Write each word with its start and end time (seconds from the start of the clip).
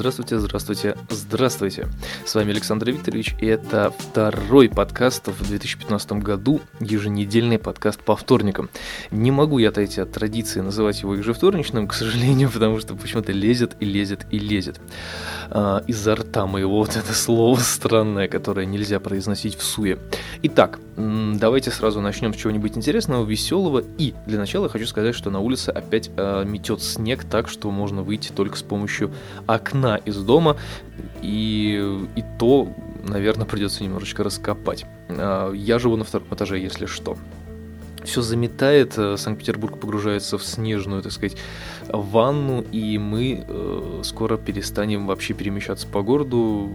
Здравствуйте, 0.00 0.38
здравствуйте, 0.38 0.96
здравствуйте. 1.10 1.88
С 2.24 2.34
вами 2.34 2.52
Александр 2.52 2.88
Викторович, 2.88 3.34
и 3.38 3.44
это 3.44 3.92
второй 3.98 4.70
подкаст 4.70 5.28
в 5.28 5.46
2015 5.46 6.12
году, 6.12 6.62
еженедельный 6.80 7.58
подкаст 7.58 8.00
по 8.00 8.16
вторникам. 8.16 8.70
Не 9.10 9.30
могу 9.30 9.58
я 9.58 9.68
отойти 9.68 10.00
от 10.00 10.10
традиции 10.10 10.60
называть 10.60 11.02
его 11.02 11.16
ежевторничным, 11.16 11.86
к 11.86 11.92
сожалению, 11.92 12.48
потому 12.54 12.80
что 12.80 12.94
почему-то 12.94 13.32
лезет 13.32 13.76
и 13.80 13.84
лезет 13.84 14.24
и 14.30 14.38
лезет. 14.38 14.80
А, 15.50 15.84
изо 15.86 16.14
рта 16.14 16.46
моего 16.46 16.78
вот 16.78 16.96
это 16.96 17.12
слово 17.12 17.58
странное, 17.58 18.26
которое 18.26 18.64
нельзя 18.64 19.00
произносить 19.00 19.54
в 19.54 19.62
суе. 19.62 19.98
Итак, 20.42 20.78
давайте 20.96 21.70
сразу 21.70 22.00
начнем 22.00 22.32
с 22.32 22.38
чего-нибудь 22.38 22.74
интересного, 22.74 23.26
веселого. 23.26 23.84
И 23.98 24.14
для 24.26 24.38
начала 24.38 24.70
хочу 24.70 24.86
сказать, 24.86 25.14
что 25.14 25.28
на 25.28 25.40
улице 25.40 25.68
опять 25.68 26.10
а, 26.16 26.42
метет 26.44 26.82
снег 26.82 27.24
так, 27.24 27.50
что 27.50 27.70
можно 27.70 28.02
выйти 28.02 28.32
только 28.32 28.56
с 28.56 28.62
помощью 28.62 29.12
окна 29.46 29.89
окна 29.90 29.96
из 30.04 30.16
дома, 30.16 30.56
и, 31.22 31.98
и 32.16 32.24
то, 32.38 32.68
наверное, 33.02 33.46
придется 33.46 33.84
немножечко 33.84 34.22
раскопать. 34.22 34.86
А, 35.08 35.52
я 35.52 35.78
живу 35.78 35.96
на 35.96 36.04
втором 36.04 36.28
этаже, 36.30 36.58
если 36.58 36.86
что. 36.86 37.16
Все 38.04 38.22
заметает, 38.22 38.94
э, 38.96 39.18
Санкт-Петербург 39.18 39.78
погружается 39.78 40.38
в 40.38 40.42
снежную, 40.42 41.02
так 41.02 41.12
сказать, 41.12 41.36
ванну, 41.86 42.64
и 42.72 42.96
мы 42.96 43.44
э, 43.46 44.00
скоро 44.04 44.38
перестанем 44.38 45.06
вообще 45.06 45.34
перемещаться 45.34 45.86
по 45.86 46.00
городу 46.00 46.72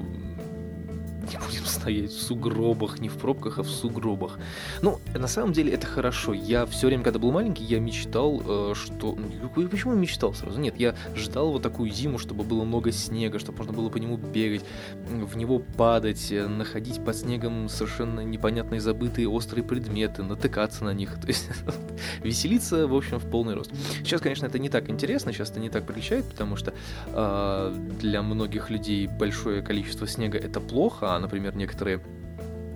не 1.32 1.38
будем 1.38 1.66
стоять 1.66 2.12
в 2.12 2.22
сугробах, 2.22 3.00
не 3.00 3.10
в 3.10 3.18
пробках, 3.18 3.60
а 3.60 3.64
в 3.64 3.70
сугробах. 3.70 4.40
Ну, 4.81 5.00
на 5.14 5.28
самом 5.28 5.54
деле 5.54 5.73
это 5.73 5.88
хорошо. 5.88 6.34
Я 6.34 6.66
все 6.66 6.88
время, 6.88 7.04
когда 7.04 7.20
был 7.20 7.32
маленький, 7.32 7.64
я 7.64 7.80
мечтал, 7.80 8.42
э, 8.45 8.73
что... 8.76 9.16
Ну, 9.16 9.70
почему 9.70 9.94
мечтал 9.95 10.34
сразу? 10.34 10.59
Нет, 10.59 10.76
я 10.78 10.95
ждал 11.16 11.52
вот 11.52 11.62
такую 11.62 11.90
зиму, 11.92 12.17
чтобы 12.17 12.44
было 12.44 12.64
много 12.64 12.92
снега, 12.92 13.40
чтобы 13.40 13.59
можно 13.59 13.73
было 13.73 13.90
по 13.90 13.98
нему 13.98 14.17
бегать, 14.17 14.64
в 15.09 15.38
него 15.38 15.59
падать, 15.59 16.32
э, 16.32 16.48
находить 16.48 17.04
под 17.04 17.16
снегом 17.16 17.70
совершенно 17.70 18.22
непонятные 18.22 18.82
забытые 18.82 19.28
острые 19.30 19.64
предметы, 19.64 20.23
натыкаться 20.23 20.84
на 20.84 20.94
них. 20.94 21.16
То 21.22 21.28
есть 21.28 21.50
веселиться, 22.23 22.88
в 22.88 22.95
общем, 22.95 23.20
в 23.20 23.30
полный 23.30 23.56
рост. 23.56 23.72
Сейчас, 24.04 24.22
конечно, 24.22 24.45
это 24.45 24.60
не 24.60 24.70
так 24.70 24.89
интересно, 24.89 25.34
сейчас 25.34 25.52
это 25.52 25.60
не 25.60 25.70
так 25.70 25.86
приличает, 25.86 26.26
потому 26.26 26.56
что 26.56 26.73
э, 27.08 27.76
для 28.00 28.22
многих 28.22 28.70
людей 28.70 29.08
большое 29.08 29.62
количество 29.62 30.08
снега 30.08 30.38
это 30.38 30.60
плохо, 30.60 31.14
а, 31.16 31.19
например, 31.19 31.55
некоторые 31.55 32.02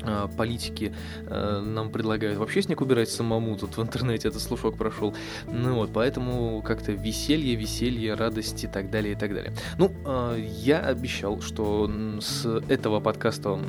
а, 0.04 0.28
политики 0.28 0.94
э, 1.26 1.60
нам 1.60 1.92
предлагают 1.92 2.38
вообще 2.38 2.62
снег 2.62 2.82
убирать 2.82 3.10
самому, 3.10 3.58
тут 3.58 3.78
в 3.78 3.82
интернете 3.82 4.30
этот 4.30 4.42
слушок 4.42 4.78
прошел. 4.78 5.14
Ну 5.52 5.76
вот, 5.76 5.92
поэтому 5.94 6.62
как-то 6.62 6.94
веселье, 6.94 7.56
веселье, 7.56 8.14
радость 8.14 8.64
и 8.64 8.68
так 8.68 8.90
далее, 8.90 9.14
и 9.14 9.16
так 9.16 9.34
далее. 9.34 9.54
Ну, 9.78 9.92
э, 10.06 10.38
я 10.40 10.80
обещал, 10.80 11.42
что 11.42 11.92
с 12.22 12.46
этого 12.70 13.00
подкаста 13.00 13.60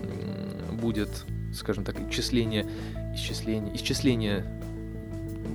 будет, 0.73 1.25
скажем 1.53 1.85
так, 1.85 1.97
исчисление, 2.09 2.67
исчисление, 3.15 3.75
исчисление 3.75 4.45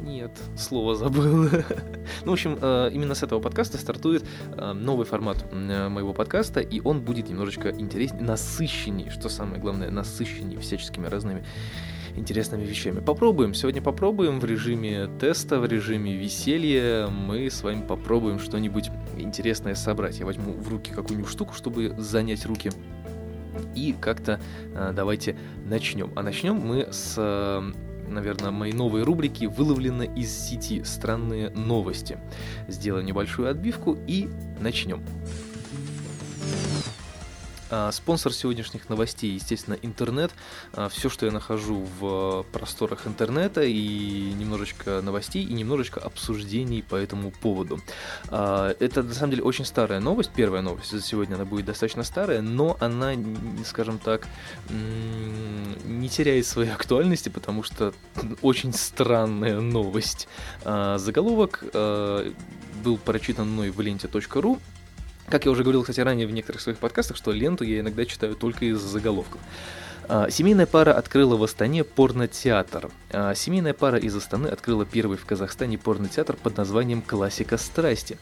нет, 0.05 0.31
слово 0.55 0.95
забыл. 0.95 1.49
ну, 2.25 2.31
в 2.31 2.33
общем, 2.33 2.57
э, 2.61 2.91
именно 2.93 3.15
с 3.15 3.23
этого 3.23 3.39
подкаста 3.41 3.79
стартует 3.79 4.23
э, 4.55 4.73
новый 4.73 5.05
формат 5.05 5.43
э, 5.51 5.89
моего 5.89 6.13
подкаста, 6.13 6.59
и 6.59 6.79
он 6.79 7.01
будет 7.01 7.27
немножечко 7.27 7.69
интереснее, 7.71 8.23
насыщеннее, 8.23 9.09
что 9.09 9.29
самое 9.29 9.59
главное, 9.59 9.89
насыщеннее 9.89 10.59
всяческими 10.59 11.07
разными 11.07 11.43
интересными 12.15 12.63
вещами. 12.63 12.99
Попробуем, 12.99 13.55
сегодня 13.55 13.81
попробуем 13.81 14.39
в 14.39 14.45
режиме 14.45 15.09
теста, 15.19 15.59
в 15.59 15.65
режиме 15.65 16.15
веселья. 16.15 17.07
Мы 17.07 17.49
с 17.49 17.63
вами 17.63 17.81
попробуем 17.81 18.37
что-нибудь 18.37 18.91
интересное 19.17 19.73
собрать. 19.73 20.19
Я 20.19 20.27
возьму 20.27 20.53
в 20.53 20.69
руки 20.69 20.91
какую-нибудь 20.91 21.31
штуку, 21.31 21.55
чтобы 21.55 21.95
занять 21.97 22.45
руки. 22.45 22.71
И 23.73 23.95
как-то 23.99 24.39
э, 24.75 24.93
давайте 24.95 25.35
начнем. 25.65 26.11
А 26.15 26.21
начнем 26.21 26.55
мы 26.55 26.87
с 26.91 27.17
наверное, 28.07 28.51
мои 28.51 28.73
новые 28.73 29.03
рубрики 29.03 29.45
выловлены 29.45 30.09
из 30.15 30.31
сети 30.31 30.83
«Странные 30.83 31.49
новости». 31.49 32.17
Сделаем 32.67 33.05
небольшую 33.05 33.49
отбивку 33.49 33.97
и 34.07 34.29
начнем. 34.59 35.03
А, 37.77 37.91
спонсор 37.91 38.31
сегодняшних 38.31 38.87
новостей, 38.87 39.31
естественно, 39.33 39.77
интернет. 39.81 40.31
А, 40.71 40.87
Все, 40.87 41.09
что 41.09 41.25
я 41.25 41.31
нахожу 41.33 41.85
в 41.99 42.45
просторах 42.53 43.05
интернета, 43.05 43.63
и 43.63 44.31
немножечко 44.31 45.01
новостей, 45.01 45.43
и 45.43 45.51
немножечко 45.51 45.99
обсуждений 45.99 46.81
по 46.81 46.95
этому 46.95 47.31
поводу. 47.31 47.81
А, 48.29 48.73
это, 48.79 49.03
на 49.03 49.13
самом 49.13 49.31
деле, 49.31 49.43
очень 49.43 49.65
старая 49.65 49.99
новость. 49.99 50.31
Первая 50.33 50.61
новость 50.61 50.91
за 50.91 51.01
сегодня, 51.01 51.35
она 51.35 51.43
будет 51.43 51.65
достаточно 51.65 52.03
старая, 52.03 52.41
но 52.41 52.77
она, 52.79 53.11
скажем 53.65 53.99
так, 53.99 54.25
не 54.69 56.07
теряет 56.07 56.45
своей 56.45 56.71
актуальности, 56.71 57.27
потому 57.27 57.61
что 57.63 57.93
очень 58.41 58.71
странная 58.71 59.59
новость. 59.59 60.29
Заголовок 60.63 61.65
был 61.73 62.97
прочитан 63.03 63.51
мной 63.51 63.69
в 63.69 63.81
ленте.ру, 63.81 64.61
как 65.29 65.45
я 65.45 65.51
уже 65.51 65.63
говорил, 65.63 65.81
кстати, 65.81 65.99
ранее 65.99 66.27
в 66.27 66.31
некоторых 66.31 66.61
своих 66.61 66.77
подкастах, 66.77 67.17
что 67.17 67.31
ленту 67.31 67.63
я 67.63 67.79
иногда 67.79 68.05
читаю 68.05 68.35
только 68.35 68.65
из 68.65 68.79
заголовков. 68.79 69.41
А, 70.07 70.29
семейная 70.29 70.65
пара 70.65 70.93
открыла 70.93 71.35
в 71.35 71.43
Астане 71.43 71.83
порнотеатр. 71.83 72.89
А, 73.11 73.33
семейная 73.33 73.73
пара 73.73 73.97
из 73.97 74.15
Астаны 74.15 74.47
открыла 74.47 74.85
первый 74.85 75.17
в 75.17 75.25
Казахстане 75.25 75.77
порнотеатр 75.77 76.35
под 76.35 76.57
названием 76.57 77.01
«Классика 77.01 77.57
страсти». 77.57 78.17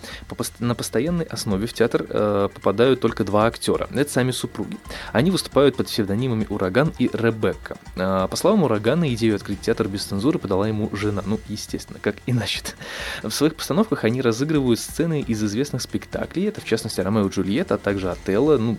На 0.60 0.76
постоянной 0.76 1.26
основе 1.26 1.68
в 1.68 1.74
театр 1.74 2.06
э, 2.10 2.50
попадают 2.54 3.00
только 3.00 3.24
два 3.24 3.46
актера. 3.48 3.88
Это 3.94 4.12
сами 4.12 4.32
супруги. 4.32 4.78
Они 5.12 5.32
выступают 5.32 5.76
под 5.76 5.88
псевдонимами 5.88 6.46
Ураган 6.50 6.94
и 7.00 7.10
Ребекка. 7.14 7.78
А, 7.96 8.28
по 8.28 8.36
словам 8.36 8.64
Урагана, 8.64 9.14
идею 9.14 9.36
открыть 9.36 9.62
театр 9.62 9.88
без 9.88 10.04
цензуры 10.04 10.40
подала 10.40 10.68
ему 10.68 10.90
жена. 10.96 11.24
Ну, 11.26 11.40
естественно, 11.48 12.00
как 12.02 12.16
иначе 12.26 12.62
-то. 12.62 12.74
В 13.30 13.34
своих 13.34 13.56
постановках 13.56 14.04
они 14.04 14.22
разыгрывают 14.22 14.80
сцены 14.80 15.22
из 15.22 15.44
известных 15.44 15.82
спектаклей. 15.82 16.46
Это, 16.46 16.62
в 16.62 16.66
частности, 16.66 17.02
Ромео 17.02 17.28
и 17.28 17.30
Джульетта, 17.30 17.76
а 17.76 17.78
также 17.78 18.12
Отелло. 18.12 18.58
Ну, 18.58 18.78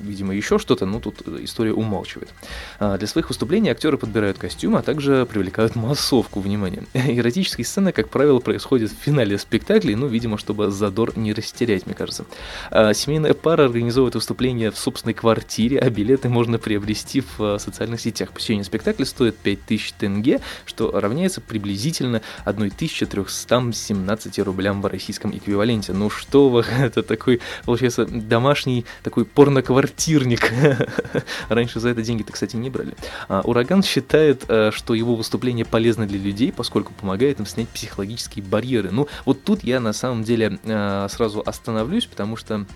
видимо, 0.00 0.34
еще 0.34 0.58
что-то, 0.58 0.86
но 0.86 1.00
тут 1.00 1.26
история 1.28 1.72
умалчивает. 1.72 2.30
А, 2.78 2.96
для 2.98 3.06
своих 3.06 3.28
выступлений 3.28 3.70
актеры 3.70 3.98
подбирают 3.98 4.38
костюмы, 4.38 4.78
а 4.78 4.82
также 4.82 5.26
привлекают 5.26 5.76
массовку 5.76 6.40
внимания. 6.40 6.84
Эротические 6.94 7.64
сцены, 7.64 7.92
как 7.92 8.08
правило, 8.08 8.38
происходят 8.40 8.90
в 8.90 8.94
финале 8.94 9.38
спектаклей, 9.38 9.94
ну, 9.94 10.06
видимо, 10.06 10.38
чтобы 10.38 10.70
задор 10.70 11.16
не 11.16 11.32
растерять, 11.32 11.86
мне 11.86 11.94
кажется. 11.94 12.24
А, 12.70 12.94
семейная 12.94 13.34
пара 13.34 13.64
организовывает 13.64 14.14
выступление 14.14 14.70
в 14.70 14.78
собственной 14.78 15.14
квартире, 15.14 15.78
а 15.78 15.90
билеты 15.90 16.28
можно 16.28 16.58
приобрести 16.58 17.20
в 17.20 17.40
а, 17.40 17.58
социальных 17.58 18.00
сетях. 18.00 18.30
Посещение 18.32 18.64
спектакля 18.64 19.04
стоит 19.04 19.36
5000 19.36 19.92
тенге, 19.92 20.40
что 20.64 20.90
равняется 20.98 21.40
приблизительно 21.40 22.22
1317 22.44 24.38
рублям 24.40 24.80
в 24.80 24.86
российском 24.86 25.36
эквиваленте. 25.36 25.92
Ну 25.92 26.08
что 26.08 26.48
вы, 26.48 26.60
это 26.78 27.02
такой, 27.02 27.40
получается, 27.64 28.06
домашний 28.06 28.86
такой 29.02 29.24
порноквартирник. 29.24 30.52
Раньше 31.48 31.80
за 31.80 31.90
это 31.90 32.02
деньги 32.02 32.22
так 32.30 32.34
кстати, 32.34 32.56
не 32.56 32.70
брали. 32.70 32.94
А, 33.28 33.40
Ураган 33.42 33.82
считает, 33.82 34.44
э, 34.48 34.70
что 34.72 34.94
его 34.94 35.16
выступление 35.16 35.64
полезно 35.64 36.06
для 36.06 36.18
людей, 36.18 36.52
поскольку 36.52 36.92
помогает 36.92 37.40
им 37.40 37.46
снять 37.46 37.68
психологические 37.68 38.44
барьеры. 38.44 38.90
Ну, 38.92 39.08
вот 39.24 39.42
тут 39.42 39.64
я 39.64 39.80
на 39.80 39.92
самом 39.92 40.22
деле 40.22 40.58
э, 40.62 41.08
сразу 41.10 41.42
остановлюсь, 41.44 42.06
потому 42.06 42.36
что 42.36 42.66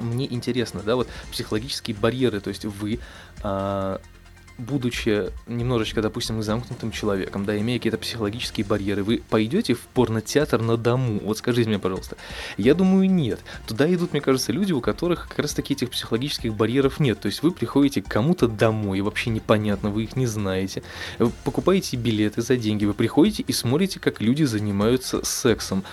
мне 0.00 0.30
интересно, 0.32 0.82
да, 0.84 0.96
вот 0.96 1.08
психологические 1.30 1.96
барьеры, 1.96 2.40
то 2.40 2.48
есть 2.48 2.64
вы 2.64 2.98
а, 3.42 4.00
будучи 4.58 5.30
немножечко, 5.46 6.02
допустим, 6.02 6.42
замкнутым 6.42 6.92
человеком, 6.92 7.44
да, 7.44 7.58
имея 7.58 7.78
какие-то 7.78 7.98
психологические 7.98 8.64
барьеры, 8.64 9.02
вы 9.02 9.22
пойдете 9.28 9.74
в 9.74 9.80
порнотеатр 9.80 10.60
на 10.60 10.76
дому? 10.76 11.20
Вот 11.22 11.38
скажите 11.38 11.68
мне, 11.68 11.78
пожалуйста. 11.78 12.16
Я 12.56 12.74
думаю, 12.74 13.10
нет. 13.10 13.40
Туда 13.66 13.92
идут, 13.92 14.12
мне 14.12 14.20
кажется, 14.20 14.52
люди, 14.52 14.72
у 14.72 14.80
которых 14.80 15.28
как 15.28 15.40
раз 15.40 15.54
таки 15.54 15.74
этих 15.74 15.90
психологических 15.90 16.54
барьеров 16.54 17.00
нет. 17.00 17.20
То 17.20 17.26
есть 17.26 17.42
вы 17.42 17.50
приходите 17.50 18.02
к 18.02 18.08
кому-то 18.08 18.48
домой, 18.48 19.00
вообще 19.00 19.30
непонятно, 19.30 19.90
вы 19.90 20.04
их 20.04 20.16
не 20.16 20.26
знаете. 20.26 20.82
Вы 21.18 21.30
покупаете 21.44 21.96
билеты 21.96 22.42
за 22.42 22.56
деньги, 22.56 22.84
вы 22.84 22.94
приходите 22.94 23.42
и 23.46 23.52
смотрите, 23.52 24.00
как 24.00 24.20
люди 24.20 24.44
занимаются 24.44 25.24
сексом. 25.24 25.84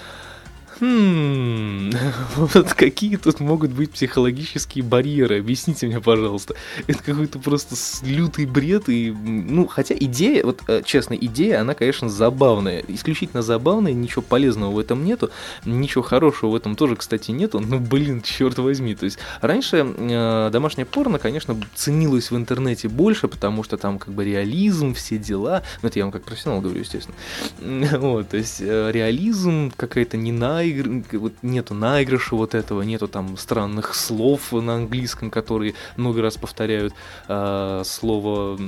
Хм, 0.82 1.92
вот 2.36 2.74
какие 2.74 3.16
тут 3.18 3.40
могут 3.40 3.70
быть 3.70 3.92
психологические 3.92 4.84
барьеры? 4.84 5.40
Объясните 5.40 5.86
мне, 5.86 6.02
пожалуйста. 6.02 6.56
Это 6.88 7.04
какой-то 7.04 7.38
просто 7.38 7.76
лютый 8.04 8.48
бред. 8.48 8.90
И, 8.90 9.12
ну, 9.12 9.68
хотя 9.68 9.94
идея, 9.94 10.44
вот 10.44 10.62
э, 10.68 10.82
честно, 10.84 11.14
идея, 11.14 11.62
она, 11.62 11.76
конечно, 11.76 12.10
забавная. 12.10 12.84
Исключительно 12.88 13.44
забавная, 13.44 13.94
ничего 13.94 14.24
полезного 14.24 14.72
в 14.72 14.80
этом 14.80 15.06
нету. 15.06 15.30
Ничего 15.66 16.02
хорошего 16.02 16.50
в 16.50 16.56
этом 16.56 16.76
тоже, 16.76 16.96
кстати, 16.96 17.30
нету. 17.30 17.60
Ну, 17.60 17.78
блин, 17.80 18.24
черт 18.24 18.58
возьми. 18.58 18.96
То 18.96 19.06
есть, 19.06 19.20
раньше 19.40 19.86
э, 19.86 20.50
домашнее 20.52 20.86
порно, 20.86 21.20
конечно, 21.20 21.56
ценилось 21.76 22.32
в 22.32 22.36
интернете 22.36 22.88
больше, 22.88 23.28
потому 23.28 23.62
что 23.62 23.78
там 23.78 24.00
как 24.00 24.16
бы 24.16 24.26
реализм, 24.26 24.96
все 24.96 25.20
дела. 25.20 25.62
Ну, 25.84 25.90
это 25.90 26.00
я 26.00 26.06
вам 26.06 26.12
как 26.12 26.24
профессионал 26.24 26.62
говорю, 26.62 26.80
естественно. 26.80 27.16
Вот, 28.02 28.30
то 28.30 28.38
есть, 28.38 28.62
э, 28.62 28.90
реализм, 28.92 29.72
какая-то 29.78 30.18
не 30.18 30.32
най 30.32 30.71
наигр... 30.72 31.20
вот 31.20 31.34
нету 31.42 31.74
наигрыша 31.74 32.36
вот 32.36 32.56
этого, 32.56 32.82
нету 32.82 33.08
там 33.08 33.38
странных 33.38 33.96
слов 33.96 34.52
на 34.52 34.76
английском, 34.76 35.30
которые 35.30 35.74
много 35.98 36.22
раз 36.22 36.38
повторяют 36.38 36.94
э, 37.28 37.84
слово 37.86 38.60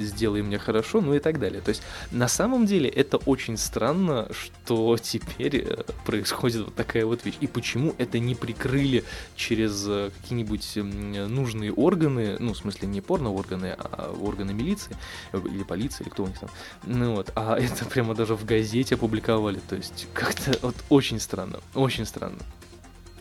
«сделай 0.00 0.42
мне 0.42 0.58
хорошо», 0.58 1.00
ну 1.00 1.14
и 1.14 1.18
так 1.18 1.38
далее. 1.38 1.60
То 1.60 1.70
есть 1.70 1.82
на 2.10 2.28
самом 2.28 2.66
деле 2.66 2.88
это 2.88 3.18
очень 3.18 3.56
странно, 3.56 4.28
что 4.32 4.96
теперь 5.00 5.64
э, 5.68 5.82
происходит 6.06 6.64
вот 6.64 6.74
такая 6.74 7.06
вот 7.06 7.24
вещь. 7.24 7.36
И 7.40 7.46
почему 7.46 7.94
это 7.98 8.18
не 8.18 8.34
прикрыли 8.34 9.04
через 9.36 9.84
э, 9.88 10.10
какие-нибудь 10.20 10.76
нужные 10.76 11.72
органы, 11.72 12.36
ну, 12.38 12.52
в 12.52 12.56
смысле, 12.56 12.88
не 12.88 13.00
порно-органы, 13.00 13.76
а 13.78 14.14
органы 14.20 14.52
милиции, 14.52 14.96
э, 15.32 15.40
или 15.44 15.62
полиции, 15.62 16.04
или 16.04 16.10
кто 16.10 16.24
у 16.24 16.26
них 16.26 16.38
там, 16.38 16.50
ну 16.86 17.14
вот, 17.14 17.32
а 17.34 17.56
это 17.58 17.84
прямо 17.84 18.14
даже 18.14 18.34
в 18.34 18.44
газете 18.44 18.94
опубликовали, 18.94 19.60
то 19.68 19.76
есть 19.76 20.06
как-то 20.12 20.56
вот 20.62 20.74
очень 20.88 21.03
странно, 21.20 21.60
очень 21.74 22.06
странно. 22.06 22.38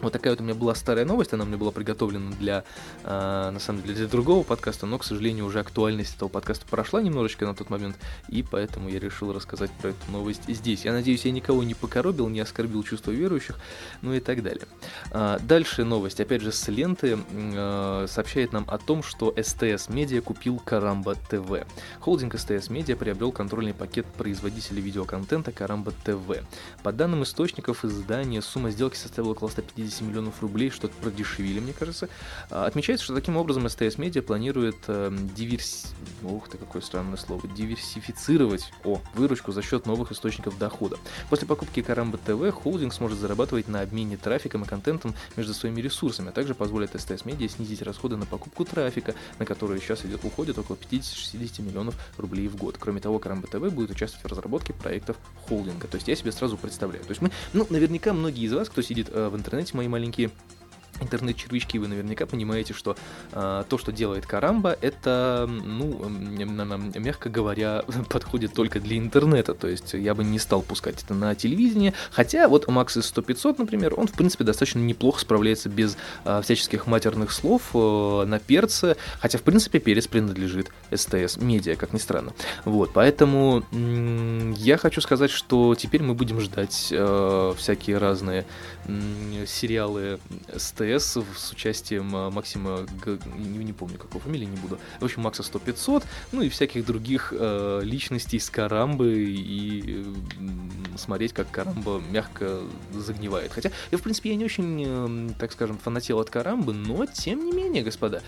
Вот 0.04 0.12
такая 0.12 0.34
вот 0.34 0.42
у 0.42 0.44
меня 0.44 0.54
была 0.54 0.76
старая 0.76 1.06
новость, 1.06 1.32
она 1.32 1.46
меня 1.46 1.56
была 1.56 1.72
приготовлена 1.72 2.32
для, 2.32 2.66
э, 3.06 3.50
на 3.54 3.60
самом 3.60 3.84
деле, 3.84 3.96
для 3.96 4.08
другого 4.08 4.44
подкаста, 4.44 4.86
но, 4.86 4.98
к 4.98 5.06
сожалению, 5.06 5.46
уже 5.46 5.62
актуальность 5.62 6.18
этого 6.18 6.28
подкаста 6.28 6.66
прошла 6.70 7.02
немножечко 7.02 7.46
на 7.46 7.56
тот 7.56 7.70
момент, 7.70 7.96
и 8.28 8.44
поэтому 8.44 8.90
я 8.90 9.00
решил 9.00 9.32
рассказать 9.32 9.72
про 9.72 9.92
эту 9.92 10.12
новость 10.12 10.42
здесь. 10.50 10.84
Я 10.84 10.92
надеюсь, 10.92 11.24
я 11.24 11.32
никого 11.32 11.64
не 11.64 11.74
покоробил, 11.74 12.28
не 12.28 12.42
оскорбил 12.42 12.84
чувства 12.84 13.12
верующих, 13.12 13.58
ну 14.02 14.14
и 14.14 14.20
так 14.20 14.44
далее. 14.44 14.68
А, 15.12 15.40
дальше 15.40 15.86
новость, 15.86 16.20
опять 16.20 16.42
же, 16.42 16.52
с 16.52 16.68
ленты 16.68 17.18
э, 17.32 18.06
сообщает 18.10 18.52
нам 18.52 18.66
о 18.68 18.80
том, 18.80 19.04
что 19.04 19.34
СТС 19.42 19.88
Медиа 19.88 20.22
купил 20.22 20.60
Карамба 20.60 21.16
ТВ. 21.16 21.66
Холдинг 22.02 22.38
СТС 22.38 22.70
Медиа 22.70 22.98
приобрел 22.98 23.32
контрольный 23.32 23.74
пакет 23.74 24.06
производителей 24.18 24.82
видеоконтента 24.82 25.54
Карамба 25.54 25.94
ТВ. 26.04 26.44
По 26.84 26.92
данным 26.92 27.24
источников 27.24 27.86
издания, 27.86 28.42
сумма 28.42 28.70
сделки 28.70 28.98
составила 28.98 29.32
около 29.32 29.48
150 29.48 29.93
10 29.94 30.02
миллионов 30.02 30.42
рублей, 30.42 30.70
что-то 30.70 30.94
продешевили, 31.02 31.60
мне 31.60 31.74
кажется. 31.74 32.10
А, 32.50 32.66
отмечается, 32.66 33.06
что 33.06 33.16
таким 33.16 33.38
образом 33.38 33.68
СТС 33.70 33.98
Медиа 33.98 34.22
планирует 34.22 34.78
э, 34.88 35.16
диверси... 35.36 35.88
Ух 36.24 36.50
ты, 36.50 36.58
какое 36.58 36.82
странное 36.82 37.18
слово. 37.18 37.48
Диверсифицировать 37.48 38.72
о, 38.84 39.02
выручку 39.14 39.52
за 39.52 39.62
счет 39.62 39.86
новых 39.86 40.12
источников 40.12 40.58
дохода. 40.58 40.98
После 41.30 41.48
покупки 41.48 41.82
Карамба 41.82 42.18
ТВ 42.18 42.52
холдинг 42.52 42.94
сможет 42.94 43.20
зарабатывать 43.20 43.68
на 43.68 43.82
обмене 43.82 44.18
трафиком 44.18 44.64
и 44.64 44.66
контентом 44.66 45.14
между 45.36 45.54
своими 45.54 45.82
ресурсами, 45.82 46.30
а 46.30 46.32
также 46.32 46.56
позволит 46.56 47.00
СТС 47.00 47.26
Медиа 47.26 47.48
снизить 47.50 47.82
расходы 47.82 48.18
на 48.18 48.26
покупку 48.26 48.66
трафика, 48.66 49.14
на 49.40 49.46
которые 49.46 49.80
сейчас 49.80 50.06
идет, 50.06 50.24
уходит 50.24 50.58
около 50.58 50.76
50-60 50.76 51.62
миллионов 51.62 51.96
рублей 52.18 52.48
в 52.48 52.56
год. 52.56 52.78
Кроме 52.80 53.00
того, 53.00 53.20
Карамба 53.20 53.48
ТВ 53.48 53.72
будет 53.72 53.92
участвовать 53.92 54.26
в 54.26 54.30
разработке 54.30 54.74
проектов 54.74 55.18
холдинга. 55.48 55.88
То 55.88 55.96
есть 55.96 56.08
я 56.08 56.16
себе 56.16 56.32
сразу 56.32 56.58
представляю. 56.58 57.04
То 57.04 57.12
есть 57.12 57.22
мы, 57.22 57.32
ну, 57.54 57.68
наверняка 57.70 58.14
многие 58.14 58.46
из 58.46 58.54
вас, 58.54 58.70
кто 58.70 58.82
сидит 58.82 59.10
э, 59.12 59.30
в 59.30 59.36
интернете, 59.36 59.73
мои 59.74 59.88
маленькие 59.88 60.32
интернет-червячки, 61.00 61.78
вы 61.78 61.88
наверняка 61.88 62.26
понимаете, 62.26 62.74
что 62.74 62.96
э, 63.32 63.64
то, 63.68 63.78
что 63.78 63.92
делает 63.92 64.26
Карамба, 64.26 64.78
это, 64.82 65.48
ну, 65.48 66.10
мягко 66.10 67.30
говоря, 67.30 67.84
подходит 68.10 68.54
только 68.54 68.80
для 68.80 68.98
интернета. 68.98 69.54
То 69.54 69.68
есть 69.68 69.94
я 69.94 70.14
бы 70.14 70.24
не 70.24 70.40
стал 70.40 70.62
пускать 70.62 71.04
это 71.04 71.14
на 71.14 71.36
телевидение. 71.36 71.94
Хотя 72.12 72.48
вот 72.48 72.68
Max 72.68 73.00
из 73.00 73.12
100-500, 73.12 73.56
например, 73.58 73.94
он, 73.98 74.08
в 74.08 74.14
принципе, 74.14 74.44
достаточно 74.44 74.80
неплохо 74.80 75.20
справляется 75.20 75.70
без 75.70 75.98
э, 76.26 76.42
всяческих 76.44 76.88
матерных 76.88 77.32
слов 77.32 77.72
э, 77.74 78.26
на 78.26 78.40
перце. 78.40 78.96
Хотя, 79.20 79.38
в 79.38 79.42
принципе, 79.42 79.80
перец 79.80 80.08
принадлежит 80.08 80.70
СТС 80.94 81.38
медиа, 81.38 81.76
как 81.76 81.94
ни 81.94 81.98
странно. 81.98 82.34
Вот, 82.66 82.92
поэтому 82.94 83.64
э, 83.72 84.54
я 84.58 84.78
хочу 84.78 85.02
сказать, 85.02 85.32
что 85.32 85.76
теперь 85.76 86.04
мы 86.04 86.14
будем 86.14 86.40
ждать 86.40 86.90
э, 86.92 87.54
всякие 87.58 87.98
разные 87.98 88.46
э, 88.86 89.46
сериалы 89.48 90.20
СТС 90.56 90.83
МТС 90.84 91.18
с 91.36 91.52
участием 91.52 92.16
а, 92.16 92.30
Максима, 92.30 92.86
не, 93.38 93.64
не 93.64 93.74
помню 93.74 93.98
какого 93.98 94.24
фамилии, 94.24 94.46
не 94.46 94.58
буду, 94.58 94.80
в 95.00 95.04
общем, 95.04 95.22
Макса 95.22 95.44
100-500, 95.44 96.04
ну 96.32 96.42
и 96.42 96.50
всяких 96.50 96.86
других 96.86 97.34
э, 97.38 97.82
личностей 97.84 98.40
с 98.40 98.50
Карамбы 98.50 99.14
и 99.14 100.04
э, 100.04 100.98
смотреть, 100.98 101.34
как 101.34 101.50
Карамба 101.52 102.02
мягко 102.12 102.60
загнивает. 102.94 103.52
Хотя, 103.52 103.72
я, 103.92 103.98
в 103.98 104.02
принципе, 104.02 104.32
я 104.32 104.36
не 104.36 104.46
очень, 104.46 104.84
э, 104.86 105.34
так 105.40 105.52
скажем, 105.52 105.78
фанател 105.78 106.20
от 106.20 106.30
Карамбы, 106.30 106.74
но, 106.74 107.06
тем 107.06 107.46
не 107.46 107.52
менее, 107.52 107.84
господа, 107.84 108.22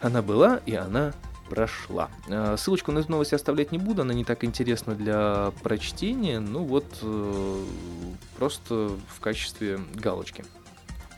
она 0.00 0.22
была 0.22 0.60
и 0.66 0.74
она 0.74 1.12
прошла. 1.48 2.08
А, 2.28 2.56
ссылочку 2.56 2.92
на 2.92 3.00
эту 3.00 3.10
новость 3.10 3.34
оставлять 3.34 3.72
не 3.72 3.78
буду, 3.78 4.02
она 4.02 4.14
не 4.14 4.24
так 4.24 4.42
интересна 4.44 4.94
для 4.94 5.52
прочтения, 5.62 6.40
ну 6.40 6.64
вот 6.64 6.86
э, 7.02 7.64
просто 8.38 8.90
в 9.08 9.20
качестве 9.20 9.78
галочки. 9.94 10.44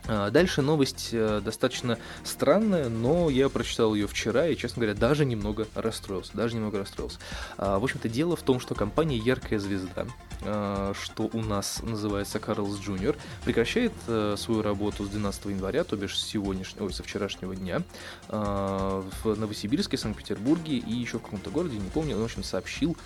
А, 0.07 0.31
дальше 0.31 0.63
новость 0.63 1.11
э, 1.13 1.41
достаточно 1.43 1.99
странная, 2.25 2.89
но 2.89 3.31
я 3.31 3.49
прочитал 3.49 3.95
ее 3.95 4.07
вчера 4.07 4.47
и, 4.49 4.57
честно 4.57 4.83
говоря, 4.83 4.99
даже 4.99 5.25
немного 5.25 5.67
расстроился. 5.75 6.33
Даже 6.35 6.57
немного 6.57 6.79
расстроился. 6.79 7.19
А, 7.57 7.79
в 7.79 7.85
общем-то, 7.85 8.09
дело 8.09 8.37
в 8.37 8.43
том, 8.43 8.61
что 8.61 8.75
компания 8.75 9.17
«Яркая 9.17 9.59
звезда», 9.59 10.07
а, 10.43 10.93
что 11.01 11.31
у 11.33 11.41
нас 11.41 11.83
называется 11.83 12.39
Карлс 12.39 12.79
Джуниор, 12.81 13.17
прекращает 13.45 13.93
э, 14.07 14.37
свою 14.37 14.63
работу 14.63 15.05
с 15.05 15.09
12 15.09 15.47
января, 15.47 15.85
то 15.85 15.97
бишь 15.97 16.19
с 16.19 16.27
сегодняшнего, 16.27 16.85
ой, 16.85 16.93
со 16.93 17.03
вчерашнего 17.03 17.55
дня, 17.57 17.83
в 18.29 19.11
Новосибирске, 19.25 19.97
Санкт-Петербурге 19.97 20.77
и 20.77 20.93
еще 20.93 21.19
в 21.19 21.23
каком-то 21.23 21.51
городе, 21.51 21.79
не 21.79 21.91
помню, 21.91 22.17
он, 22.17 22.23
в 22.23 22.25
общем, 22.25 22.43
сообщил 22.43 22.97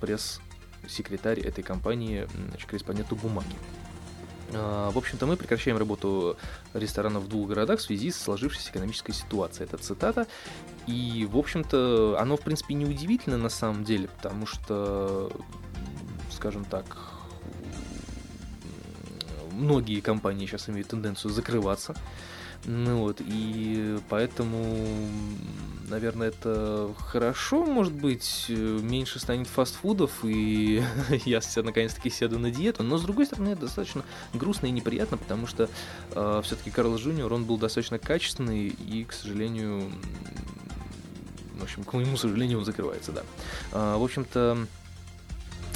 пресс-секретарь 0.00 1.40
этой 1.40 1.62
компании, 1.62 2.28
значит, 2.48 2.68
корреспонденту 2.68 3.16
«Бумаги». 3.16 3.54
А, 4.54 4.90
в 4.90 4.98
общем-то, 4.98 5.26
мы 5.26 5.36
прекращаем 5.36 5.78
работу 5.78 6.36
ресторанов 6.74 7.24
в 7.24 7.28
двух 7.28 7.48
городах 7.48 7.78
в 7.80 7.82
связи 7.82 8.10
с 8.10 8.20
сложившейся 8.20 8.70
экономической 8.70 9.12
ситуацией. 9.12 9.68
Это 9.68 9.78
цитата. 9.78 10.26
И, 10.86 11.28
в 11.30 11.38
общем-то, 11.38 12.16
оно, 12.18 12.36
в 12.36 12.40
принципе, 12.40 12.74
не 12.74 12.84
удивительно 12.84 13.38
на 13.38 13.48
самом 13.48 13.84
деле, 13.84 14.08
потому 14.08 14.46
что, 14.46 15.32
скажем 16.30 16.64
так, 16.64 16.84
многие 19.52 20.00
компании 20.00 20.46
сейчас 20.46 20.68
имеют 20.68 20.88
тенденцию 20.88 21.30
закрываться. 21.32 21.94
Ну 22.64 22.98
вот, 22.98 23.20
и 23.20 23.98
поэтому, 24.08 24.76
наверное, 25.88 26.28
это 26.28 26.94
хорошо, 26.96 27.66
может 27.66 27.92
быть, 27.92 28.46
меньше 28.48 29.18
станет 29.18 29.48
фастфудов, 29.48 30.24
и 30.24 30.82
я 31.24 31.40
наконец-таки 31.56 32.08
сяду 32.08 32.38
на 32.38 32.52
диету, 32.52 32.84
но 32.84 32.98
с 32.98 33.02
другой 33.02 33.26
стороны, 33.26 33.50
это 33.50 33.62
достаточно 33.62 34.04
грустно 34.32 34.66
и 34.66 34.70
неприятно, 34.70 35.16
потому 35.18 35.48
что 35.48 35.68
э, 36.12 36.40
все-таки 36.44 36.70
Карл 36.70 36.94
Джуниор, 36.96 37.32
он 37.32 37.44
был 37.44 37.58
достаточно 37.58 37.98
качественный, 37.98 38.68
и, 38.68 39.04
к 39.04 39.12
сожалению, 39.12 39.90
в 41.58 41.64
общем, 41.64 41.82
к 41.82 41.92
моему 41.94 42.16
сожалению, 42.16 42.58
он 42.58 42.64
закрывается, 42.64 43.10
да. 43.10 43.22
Э, 43.72 43.96
в 43.96 44.04
общем-то, 44.04 44.68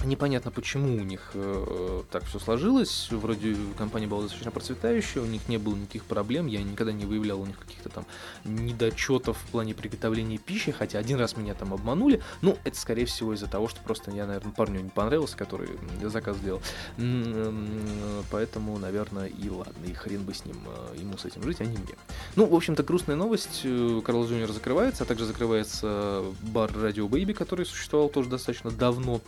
Непонятно, 0.07 0.53
почему 0.53 0.95
у 0.97 1.01
них 1.01 1.33
э, 1.35 2.03
так 2.13 2.25
все 2.27 2.39
сложилось. 2.39 3.09
Вроде 3.11 3.57
компания 3.77 4.07
была 4.07 4.23
достаточно 4.23 4.53
процветающая, 4.53 5.21
у 5.21 5.27
них 5.27 5.49
не 5.49 5.59
было 5.59 5.75
никаких 5.75 6.05
проблем. 6.05 6.47
Я 6.47 6.63
никогда 6.63 6.93
не 6.93 7.05
выявлял 7.05 7.41
у 7.41 7.47
них 7.47 7.59
каких-то 7.59 7.89
там 7.89 8.07
недочетов 8.45 9.37
в 9.37 9.51
плане 9.51 9.75
приготовления 9.75 10.39
пищи, 10.39 10.71
хотя 10.71 11.01
один 11.01 11.19
раз 11.19 11.37
меня 11.37 11.55
там 11.55 11.75
обманули. 11.75 12.23
Ну, 12.41 12.57
это 12.63 12.79
скорее 12.79 13.07
всего 13.07 13.35
из-за 13.35 13.49
того, 13.49 13.67
что 13.67 13.81
просто 13.81 14.13
я, 14.13 14.27
наверное, 14.27 14.53
парню 14.53 14.81
не 14.81 14.91
понравился, 14.91 15.37
который 15.37 15.71
заказ 16.05 16.37
сделал. 16.37 16.63
Поэтому, 18.31 18.79
наверное, 18.79 19.27
и 19.27 19.49
ладно, 19.49 19.87
и 19.87 19.93
хрен 19.93 20.23
бы 20.23 20.35
с 20.35 20.45
ним, 20.45 20.57
э, 20.67 20.99
ему 20.99 21.19
с 21.19 21.25
этим 21.25 21.43
жить, 21.43 21.61
а 21.61 21.65
не 21.65 21.79
мне. 21.79 21.97
Ну, 22.37 22.47
в 22.47 22.55
общем-то, 22.55 22.85
грустная 22.85 23.17
новость. 23.17 23.63
Э, 23.65 24.01
Carl's 24.05 24.25
Junior 24.25 24.53
закрывается, 24.53 25.03
а 25.03 25.07
также 25.07 25.25
закрывается 25.25 26.23
бар 26.43 26.71
Radio 26.71 27.09
Baby, 27.09 27.35
который 27.35 27.67
существовал 27.67 28.09
тоже 28.09 28.29
достаточно 28.29 28.71
давно 28.71 29.21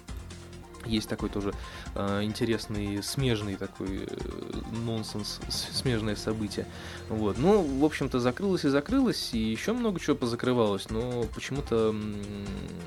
есть 0.85 1.09
такой 1.09 1.29
тоже 1.29 1.53
э, 1.95 2.23
интересный, 2.23 3.03
смежный 3.03 3.57
такой 3.57 4.07
э, 4.07 4.61
нонсенс, 4.85 5.41
смежное 5.49 6.17
событие. 6.17 6.67
Вот. 7.09 7.39
Ну, 7.39 7.63
в 7.63 7.85
общем-то, 7.85 8.21
закрылось 8.21 8.65
и 8.65 8.69
закрылось, 8.69 9.31
и 9.33 9.39
еще 9.39 9.73
много 9.73 10.01
чего 10.01 10.17
позакрывалось, 10.17 10.91
но 10.91 11.25
почему-то 11.35 11.95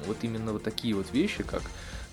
вот 0.08 0.18
именно 0.22 0.54
вот 0.54 0.64
такие 0.64 0.96
вот 0.96 1.12
вещи, 1.12 1.44
как 1.44 1.64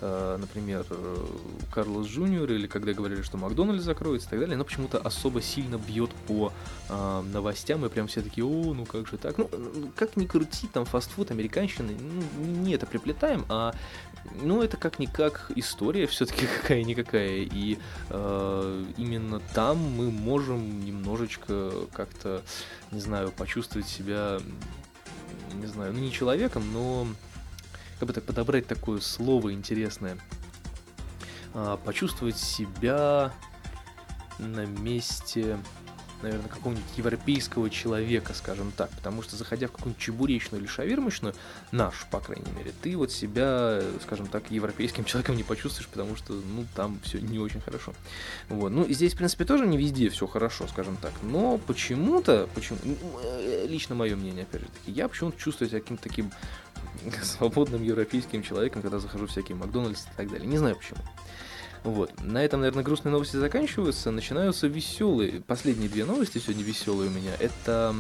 например, 0.01 0.87
э, 0.91 1.27
Carl's 1.73 2.07
Junior, 2.07 2.51
или 2.53 2.67
когда 2.67 2.93
говорили, 2.93 3.23
что 3.23 3.37
Макдональдс 3.37 3.85
закроется 3.85 4.29
и 4.29 4.31
так 4.31 4.41
далее, 4.41 4.57
но 4.57 4.65
почему-то 4.65 4.99
особо 4.99 5.43
сильно 5.43 5.77
бьет 5.77 6.11
по 6.27 6.53
э, 6.89 7.23
новостям, 7.33 7.85
и 7.85 7.89
прям 7.89 8.07
все 8.07 8.23
такие, 8.23 8.45
о, 8.45 8.75
ну 8.75 8.87
как 8.87 9.09
же 9.09 9.17
так? 9.17 9.39
Ну, 9.39 9.49
как 9.97 10.17
ни 10.17 10.27
крути, 10.27 10.69
там 10.69 10.85
фастфуд, 10.85 11.31
американщины, 11.31 11.97
ну, 11.99 12.45
не 12.45 12.75
это 12.75 12.87
приплетаем, 12.87 13.45
а 13.49 13.75
ну, 14.43 14.63
это 14.63 14.77
как-никак 14.77 15.51
история 15.57 16.07
все-таки 16.07 16.47
какая-никакая, 16.63 17.41
и 17.41 17.79
э, 18.11 18.85
именно 18.97 19.41
там 19.55 19.79
мы 19.79 20.11
можем 20.11 20.85
немножечко 20.85 21.73
как-то, 21.93 22.43
не 22.93 23.01
знаю, 23.01 23.33
почувствовать 23.33 23.89
себя, 23.89 24.39
не 25.55 25.67
знаю, 25.67 25.93
ну 25.93 25.99
не 25.99 26.13
человеком, 26.13 26.63
но 26.73 27.07
как 27.99 28.09
бы 28.09 28.13
так 28.13 28.25
подобрать 28.25 28.67
такое 28.67 29.01
слово 29.01 29.53
интересное, 29.53 30.19
а, 31.55 31.77
почувствовать 31.77 32.39
себя 32.39 33.33
на 34.39 34.67
месте 34.67 35.59
наверное, 36.23 36.49
какого-нибудь 36.49 36.85
европейского 36.97 37.71
человека, 37.71 38.35
скажем 38.35 38.73
так, 38.73 38.91
потому 38.91 39.23
что 39.23 39.37
заходя 39.37 39.69
в 39.69 39.73
какую-нибудь 39.73 40.03
чебуречную 40.03 40.61
или 40.61 40.69
шавермочную, 40.69 41.35
наш, 41.71 42.07
по 42.11 42.21
крайней 42.21 42.51
мере, 42.57 42.73
ты 42.83 42.97
вот 42.97 43.13
себя, 43.13 43.81
скажем 44.03 44.27
так, 44.27 44.51
европейским 44.51 45.05
человеком 45.05 45.37
не 45.37 45.45
почувствуешь, 45.45 45.89
потому 45.89 46.17
что, 46.17 46.33
ну, 46.33 46.67
там 46.75 46.99
все 47.05 47.21
не 47.21 47.39
очень 47.39 47.61
хорошо. 47.61 47.95
Вот. 48.49 48.71
Ну, 48.71 48.87
здесь, 48.89 49.15
в 49.15 49.17
принципе, 49.17 49.45
тоже 49.45 49.67
не 49.67 49.77
везде 49.77 50.09
все 50.11 50.27
хорошо, 50.27 50.67
скажем 50.69 50.97
так, 50.97 51.13
но 51.23 51.59
почему-то, 51.59 52.49
почему, 52.55 52.79
ну, 52.85 52.97
э, 53.23 53.67
лично 53.69 53.95
мое 53.95 54.17
мнение, 54.17 54.43
опять 54.43 54.63
же 54.63 54.69
таки, 54.69 54.93
я 54.93 55.09
почему-то 55.09 55.39
чувствую 55.39 55.69
себя 55.69 55.81
каким-то 55.81 56.03
таким 56.03 56.31
свободным 57.23 57.83
европейским 57.83 58.43
человеком, 58.43 58.83
когда 58.83 58.99
захожу 58.99 59.27
в 59.27 59.31
всякие 59.31 59.57
Макдональдс 59.57 60.05
и 60.05 60.17
так 60.17 60.31
далее. 60.31 60.47
Не 60.47 60.59
знаю 60.59 60.77
почему. 60.77 61.01
Вот. 61.85 62.13
На 62.21 62.45
этом, 62.45 62.61
наверное, 62.61 62.85
грустные 62.85 63.13
новости 63.13 63.37
заканчиваются. 63.37 64.11
Начинаются 64.11 64.67
веселые. 64.67 65.41
Последние 65.41 65.89
две 65.89 66.05
новости 66.05 66.39
сегодня 66.39 66.65
веселые 66.65 67.09
у 67.09 67.13
меня. 67.13 67.33
Это 67.39 67.95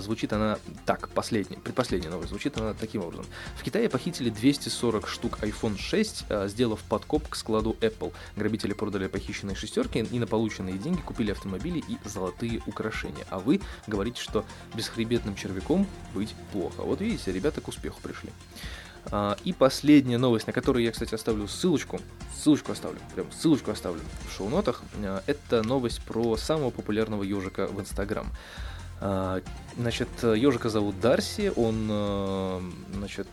звучит 0.00 0.32
она 0.32 0.58
так, 0.86 1.08
последняя, 1.10 1.58
предпоследняя 1.58 2.10
новость, 2.10 2.30
звучит 2.30 2.56
она 2.58 2.74
таким 2.74 3.02
образом. 3.02 3.26
В 3.56 3.62
Китае 3.62 3.88
похитили 3.88 4.30
240 4.30 5.08
штук 5.08 5.38
iPhone 5.40 5.78
6, 5.78 6.24
а, 6.28 6.48
сделав 6.48 6.80
подкоп 6.80 7.28
к 7.28 7.36
складу 7.36 7.76
Apple. 7.80 8.12
Грабители 8.36 8.72
продали 8.72 9.06
похищенные 9.06 9.56
шестерки 9.56 10.00
и 10.00 10.18
на 10.18 10.26
полученные 10.26 10.78
деньги 10.78 11.00
купили 11.00 11.30
автомобили 11.30 11.82
и 11.88 11.98
золотые 12.04 12.62
украшения. 12.66 13.24
А 13.30 13.38
вы 13.38 13.60
говорите, 13.86 14.20
что 14.20 14.44
бесхребетным 14.74 15.36
червяком 15.36 15.86
быть 16.14 16.34
плохо. 16.52 16.82
Вот 16.82 17.00
видите, 17.00 17.32
ребята 17.32 17.60
к 17.60 17.68
успеху 17.68 18.00
пришли. 18.02 18.30
А, 19.10 19.36
и 19.44 19.52
последняя 19.52 20.18
новость, 20.18 20.46
на 20.46 20.52
которую 20.52 20.84
я, 20.84 20.92
кстати, 20.92 21.14
оставлю 21.14 21.48
ссылочку, 21.48 22.00
ссылочку 22.36 22.72
оставлю, 22.72 22.98
прям 23.14 23.30
ссылочку 23.32 23.70
оставлю 23.70 24.00
в 24.28 24.36
шоу-нотах, 24.36 24.82
а, 24.96 25.22
это 25.26 25.62
новость 25.62 26.02
про 26.02 26.36
самого 26.36 26.70
популярного 26.70 27.22
ежика 27.22 27.66
в 27.66 27.80
Инстаграм. 27.80 28.26
А, 29.04 29.42
значит, 29.76 30.08
ежика 30.22 30.68
зовут 30.68 31.00
Дарси, 31.00 31.52
он, 31.56 32.72
значит, 32.94 33.28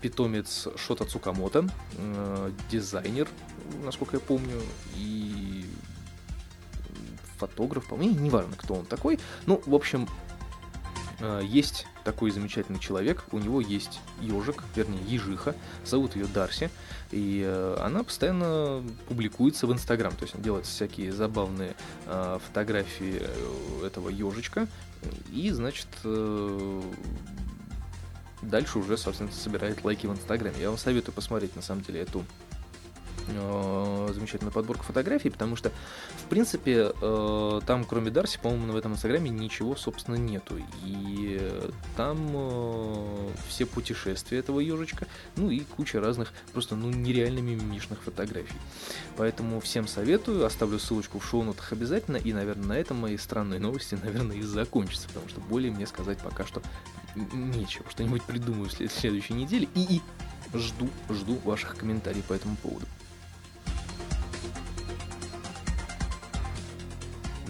питомец 0.00 0.68
Шота 0.76 1.04
Цукамото, 1.04 1.68
дизайнер, 2.70 3.28
насколько 3.82 4.16
я 4.16 4.20
помню, 4.20 4.60
и 4.94 5.66
фотограф, 7.38 7.88
по-моему, 7.88 8.20
неважно, 8.20 8.54
кто 8.56 8.74
он 8.74 8.86
такой. 8.86 9.18
Ну, 9.46 9.60
в 9.66 9.74
общем, 9.74 10.08
есть 11.42 11.88
такой 12.10 12.32
замечательный 12.32 12.80
человек, 12.80 13.24
у 13.30 13.38
него 13.38 13.60
есть 13.60 14.00
ежик, 14.20 14.64
вернее 14.74 15.00
ежиха, 15.06 15.54
зовут 15.84 16.16
ее 16.16 16.26
Дарси, 16.26 16.68
и 17.12 17.44
э, 17.46 17.76
она 17.78 18.02
постоянно 18.02 18.82
публикуется 19.06 19.68
в 19.68 19.72
Инстаграм, 19.72 20.12
то 20.12 20.24
есть 20.24 20.34
она 20.34 20.42
делает 20.42 20.66
всякие 20.66 21.12
забавные 21.12 21.76
э, 22.06 22.38
фотографии 22.44 23.18
э, 23.20 23.86
этого 23.86 24.08
ежичка, 24.08 24.66
и, 25.32 25.50
значит, 25.50 25.86
дальше 28.42 28.78
уже, 28.80 28.96
собственно, 28.98 29.30
собирает 29.30 29.84
лайки 29.84 30.08
в 30.08 30.12
Инстаграме. 30.12 30.56
Я 30.60 30.70
вам 30.70 30.78
советую 30.78 31.14
посмотреть, 31.14 31.54
на 31.54 31.62
самом 31.62 31.82
деле, 31.82 32.00
эту 32.00 32.24
замечательную 33.32 34.52
подборку 34.52 34.84
фотографий, 34.84 35.30
потому 35.30 35.56
что, 35.56 35.70
в 36.18 36.24
принципе, 36.28 36.92
э, 37.00 37.60
там, 37.66 37.84
кроме 37.84 38.10
Дарси, 38.10 38.38
по-моему, 38.42 38.72
в 38.72 38.76
этом 38.76 38.92
инстаграме 38.92 39.30
ничего, 39.30 39.76
собственно, 39.76 40.16
нету. 40.16 40.56
И 40.84 41.60
там 41.96 42.18
э, 42.32 43.28
все 43.48 43.66
путешествия 43.66 44.38
этого 44.38 44.60
ежичка, 44.60 45.06
ну 45.36 45.50
и 45.50 45.60
куча 45.60 46.00
разных 46.00 46.32
просто, 46.52 46.76
ну, 46.76 46.90
нереально 46.90 47.40
мимишных 47.40 48.02
фотографий. 48.02 48.56
Поэтому 49.16 49.60
всем 49.60 49.86
советую, 49.86 50.44
оставлю 50.44 50.78
ссылочку 50.78 51.18
в 51.18 51.26
шоу-нотах 51.26 51.72
обязательно, 51.72 52.16
и, 52.16 52.32
наверное, 52.32 52.66
на 52.66 52.78
этом 52.78 52.98
мои 52.98 53.16
странные 53.16 53.60
новости, 53.60 53.98
наверное, 54.02 54.36
и 54.36 54.42
закончатся, 54.42 55.08
потому 55.08 55.28
что 55.28 55.40
более 55.40 55.70
мне 55.70 55.86
сказать 55.86 56.18
пока 56.18 56.46
что 56.46 56.62
нечего. 57.32 57.84
Что-нибудь 57.90 58.22
придумаю 58.22 58.68
в 58.68 58.72
следующей 58.72 59.34
неделе, 59.34 59.68
и, 59.74 59.96
и 59.96 60.00
жду, 60.54 60.88
жду 61.08 61.36
ваших 61.44 61.76
комментариев 61.76 62.24
по 62.24 62.34
этому 62.34 62.56
поводу. 62.56 62.86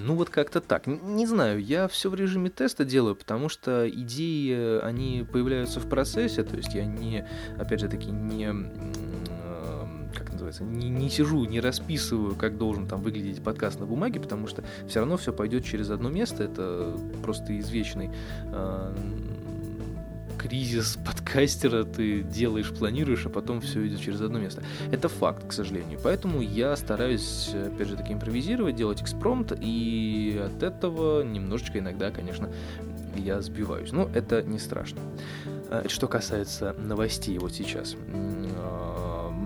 Ну 0.05 0.15
вот 0.15 0.31
как-то 0.31 0.61
так. 0.61 0.87
Не 0.87 1.27
знаю, 1.27 1.63
я 1.63 1.89
все 1.89 2.11
в 2.11 2.15
режиме 2.15 2.51
теста 2.51 2.85
делаю, 2.85 3.17
потому 3.17 3.49
что 3.49 3.89
идеи, 3.89 4.81
они 4.85 5.27
появляются 5.31 5.81
в 5.81 5.89
процессе, 5.89 6.43
то 6.43 6.57
есть 6.57 6.75
я 6.75 6.85
не, 6.85 7.27
опять 7.59 7.81
же 7.81 7.89
таки, 7.89 8.11
не 8.11 8.53
как 10.15 10.33
называется, 10.33 10.65
не, 10.65 10.89
не 10.89 11.09
сижу, 11.09 11.45
не 11.45 11.61
расписываю, 11.61 12.35
как 12.35 12.59
должен 12.59 12.87
там 12.87 13.03
выглядеть 13.03 13.43
подкаст 13.43 13.81
на 13.81 13.87
бумаге, 13.87 14.21
потому 14.21 14.47
что 14.47 14.65
все 14.89 15.01
равно 15.01 15.17
все 15.17 15.33
пойдет 15.33 15.65
через 15.65 15.91
одно 15.91 16.11
место, 16.11 16.45
это 16.45 16.97
просто 17.23 17.59
извечный 17.59 18.11
э, 18.45 18.95
кризис 20.41 20.97
подкастера, 21.05 21.85
ты 21.85 22.23
делаешь, 22.23 22.71
планируешь, 22.71 23.27
а 23.27 23.29
потом 23.29 23.61
все 23.61 23.87
идет 23.87 24.01
через 24.01 24.23
одно 24.23 24.39
место. 24.39 24.63
Это 24.91 25.09
факт, 25.11 25.47
к 25.47 25.53
сожалению. 25.53 25.99
Поэтому 26.03 26.41
я 26.41 26.75
стараюсь, 26.77 27.51
опять 27.55 27.89
же, 27.89 27.97
таки 27.97 28.15
импровизировать, 28.15 28.75
делать 28.75 29.03
экспромт, 29.03 29.53
и 29.61 30.41
от 30.43 30.63
этого 30.63 31.23
немножечко 31.23 31.79
иногда, 31.79 32.11
конечно, 32.11 32.49
я 33.17 33.43
сбиваюсь. 33.43 33.93
Но 33.93 34.09
это 34.15 34.43
не 34.43 34.59
страшно. 34.59 35.01
А, 35.69 35.87
что 35.89 36.09
касается 36.09 36.75
новостей 36.79 37.37
вот 37.39 37.53
сейчас 37.53 37.95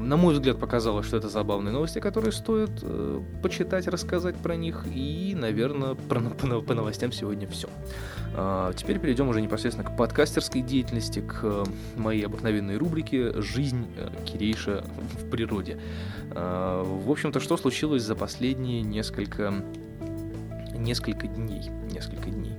на 0.04 0.16
мой 0.16 0.34
взгляд, 0.34 0.58
показалось, 0.58 1.06
что 1.06 1.16
это 1.16 1.28
забавные 1.28 1.73
новости, 1.73 1.99
которые 1.99 2.32
стоит 2.32 2.70
э, 2.82 3.20
почитать, 3.42 3.88
рассказать 3.88 4.37
про 4.37 4.54
них. 4.56 4.84
И, 4.94 5.34
наверное, 5.37 5.94
про, 5.94 6.20
по, 6.20 6.61
по 6.61 6.75
новостям 6.75 7.11
сегодня 7.12 7.49
все. 7.49 7.68
А, 8.34 8.73
теперь 8.75 8.99
перейдем 8.99 9.28
уже 9.28 9.40
непосредственно 9.40 9.88
к 9.88 9.96
подкастерской 9.96 10.61
деятельности, 10.61 11.20
к 11.20 11.40
э, 11.42 11.64
моей 11.96 12.26
обыкновенной 12.26 12.76
рубрике 12.76 13.40
«Жизнь 13.40 13.87
э, 13.96 14.08
Кирейша 14.25 14.84
в 15.23 15.30
природе». 15.30 15.80
А, 16.30 16.84
в 16.84 17.11
общем-то, 17.11 17.40
что 17.40 17.56
случилось 17.56 18.02
за 18.02 18.14
последние 18.14 18.82
несколько, 18.82 19.54
несколько 20.76 21.26
дней? 21.26 21.70
Несколько 21.90 22.30
дней. 22.30 22.54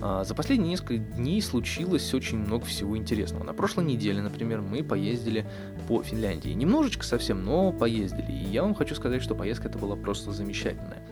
А, 0.00 0.24
за 0.24 0.34
последние 0.34 0.70
несколько 0.70 0.98
дней 0.98 1.42
случилось 1.42 2.12
очень 2.14 2.38
много 2.38 2.64
всего 2.66 2.96
интересного. 2.96 3.44
На 3.44 3.52
прошлой 3.52 3.84
неделе, 3.84 4.22
например, 4.22 4.60
мы 4.60 4.82
поездили 4.84 5.46
по 5.88 6.02
Финляндии. 6.02 6.50
Немножечко 6.50 7.04
совсем, 7.04 7.44
но 7.44 7.72
поездили. 7.72 8.30
И 8.30 8.48
я 8.50 8.62
вам 8.62 8.74
хочу 8.74 8.94
сказать, 8.94 9.22
что 9.22 9.34
поездка 9.34 9.68
это 9.68 9.78
была 9.78 9.96
просто 9.96 10.32
замечательная. 10.32 11.02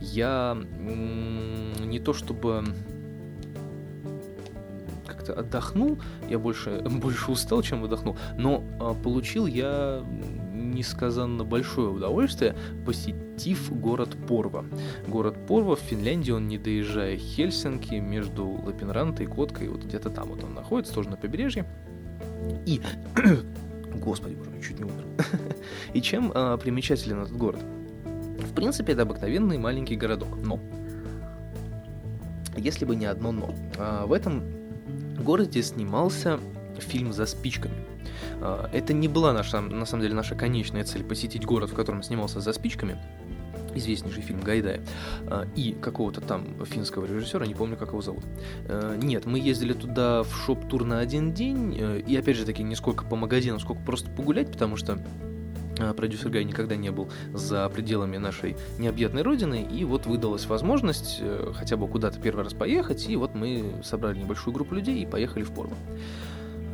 Я 0.00 0.56
не 0.74 2.00
то 2.00 2.12
чтобы 2.12 2.64
как-то 5.06 5.34
отдохнул, 5.34 5.98
я 6.28 6.38
больше, 6.38 6.80
больше 6.84 7.30
устал, 7.30 7.62
чем 7.62 7.84
отдохнул, 7.84 8.16
но 8.36 8.64
а, 8.80 8.94
получил 8.94 9.46
я 9.46 10.04
несказанно 10.72 11.44
большое 11.44 11.88
удовольствие, 11.88 12.56
посетив 12.84 13.72
город 13.72 14.16
Порва. 14.28 14.64
Город 15.06 15.46
Порва 15.46 15.76
в 15.76 15.80
Финляндии, 15.80 16.32
он 16.32 16.48
не 16.48 16.58
доезжая 16.58 17.16
Хельсинки, 17.16 17.94
между 17.94 18.46
Лапинрантой 18.46 19.26
и 19.26 19.28
Коткой, 19.28 19.68
вот 19.68 19.84
где-то 19.84 20.10
там 20.10 20.28
вот 20.28 20.42
он 20.44 20.54
находится, 20.54 20.94
тоже 20.94 21.10
на 21.10 21.16
побережье. 21.16 21.66
И... 22.66 22.80
Господи 23.94 24.34
боже, 24.34 24.50
чуть 24.62 24.78
не 24.78 24.84
умер. 24.84 25.04
И 25.92 26.00
чем 26.00 26.32
а, 26.34 26.56
примечателен 26.56 27.22
этот 27.22 27.36
город? 27.36 27.60
В 28.38 28.54
принципе, 28.54 28.92
это 28.94 29.02
обыкновенный 29.02 29.58
маленький 29.58 29.96
городок, 29.96 30.36
но... 30.42 30.58
Если 32.56 32.84
бы 32.84 32.96
не 32.96 33.06
одно 33.06 33.32
но. 33.32 33.54
А, 33.78 34.06
в 34.06 34.12
этом 34.12 34.42
городе 35.22 35.62
снимался 35.62 36.38
фильм 36.78 37.12
«За 37.12 37.26
спичками». 37.26 37.74
А, 38.42 38.68
это 38.72 38.92
не 38.92 39.08
была 39.08 39.32
наша, 39.32 39.60
на 39.60 39.86
самом 39.86 40.02
деле, 40.02 40.14
наша 40.14 40.34
конечная 40.34 40.84
цель 40.84 41.04
посетить 41.04 41.44
город, 41.44 41.70
в 41.70 41.74
котором 41.74 42.02
снимался 42.02 42.40
«За 42.40 42.52
спичками», 42.52 42.98
известнейший 43.74 44.22
фильм 44.22 44.40
Гайдая, 44.40 44.82
а, 45.28 45.46
и 45.54 45.72
какого-то 45.72 46.20
там 46.20 46.46
финского 46.66 47.06
режиссера, 47.06 47.46
не 47.46 47.54
помню, 47.54 47.76
как 47.76 47.88
его 47.88 48.02
зовут. 48.02 48.24
А, 48.68 48.96
нет, 48.96 49.26
мы 49.26 49.38
ездили 49.38 49.72
туда 49.72 50.24
в 50.24 50.34
шоп-тур 50.44 50.84
на 50.84 50.98
один 50.98 51.32
день, 51.32 51.74
и 52.06 52.16
опять 52.16 52.36
же 52.36 52.44
таки 52.44 52.62
не 52.62 52.74
сколько 52.74 53.04
по 53.04 53.16
магазинам, 53.16 53.60
сколько 53.60 53.82
просто 53.82 54.10
погулять, 54.10 54.50
потому 54.50 54.76
что 54.76 54.98
продюсер 55.96 56.28
Гай 56.28 56.44
никогда 56.44 56.76
не 56.76 56.90
был 56.90 57.08
за 57.32 57.68
пределами 57.68 58.18
нашей 58.18 58.56
необъятной 58.78 59.22
родины, 59.22 59.66
и 59.68 59.84
вот 59.84 60.06
выдалась 60.06 60.46
возможность 60.46 61.18
э, 61.20 61.52
хотя 61.56 61.76
бы 61.76 61.88
куда-то 61.88 62.20
первый 62.20 62.44
раз 62.44 62.52
поехать, 62.52 63.08
и 63.08 63.16
вот 63.16 63.34
мы 63.34 63.80
собрали 63.82 64.18
небольшую 64.18 64.52
группу 64.52 64.74
людей 64.74 65.02
и 65.02 65.06
поехали 65.06 65.42
в 65.44 65.50
Порву. 65.50 65.74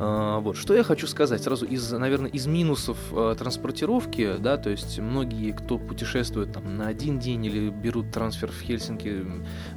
А, 0.01 0.39
вот, 0.39 0.55
что 0.55 0.73
я 0.73 0.83
хочу 0.83 1.07
сказать 1.07 1.43
сразу 1.43 1.65
из, 1.65 1.91
наверное, 1.91 2.29
из 2.29 2.47
минусов 2.47 2.97
э, 3.11 3.35
транспортировки, 3.37 4.37
да, 4.39 4.55
то 4.57 4.69
есть 4.69 4.97
многие, 4.97 5.51
кто 5.51 5.77
путешествует 5.77 6.53
там 6.53 6.77
на 6.77 6.87
один 6.87 7.19
день 7.19 7.45
или 7.45 7.69
берут 7.69 8.09
трансфер 8.11 8.49
в 8.49 8.61
Хельсинки 8.61 9.25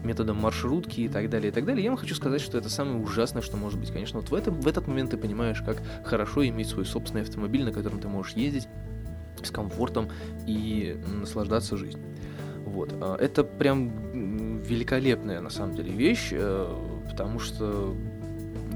методом 0.05 0.37
маршрутки 0.37 1.01
и 1.01 1.09
так 1.09 1.29
далее, 1.29 1.51
и 1.51 1.53
так 1.53 1.65
далее, 1.65 1.83
я 1.83 1.91
вам 1.91 1.99
хочу 1.99 2.15
сказать, 2.15 2.41
что 2.41 2.57
это 2.57 2.69
самое 2.69 2.99
ужасное, 2.99 3.43
что 3.43 3.57
может 3.57 3.81
быть. 3.81 3.91
Конечно, 3.91 4.21
вот 4.21 4.31
в, 4.31 4.35
этом, 4.35 4.61
в 4.61 4.69
этот 4.69 4.87
момент 4.87 5.11
ты 5.11 5.17
понимаешь, 5.17 5.61
как 5.61 5.83
хорошо 6.05 6.47
иметь 6.47 6.69
свой 6.69 6.87
собственный 6.87 7.23
автомобиль, 7.23 7.65
на 7.65 7.73
котором 7.73 7.99
ты 7.99 8.07
можешь 8.07 8.35
ездить 8.35 8.69
с 9.43 9.51
комфортом 9.51 10.09
и 10.47 10.97
наслаждаться 11.21 11.77
жизнью. 11.77 12.05
Вот. 12.65 12.95
А, 13.01 13.17
это 13.17 13.43
прям 13.43 14.63
великолепная 14.63 15.41
на 15.41 15.51
самом 15.51 15.75
деле 15.75 15.91
вещь, 15.93 16.29
э, 16.31 16.67
потому 17.11 17.41
что 17.41 17.97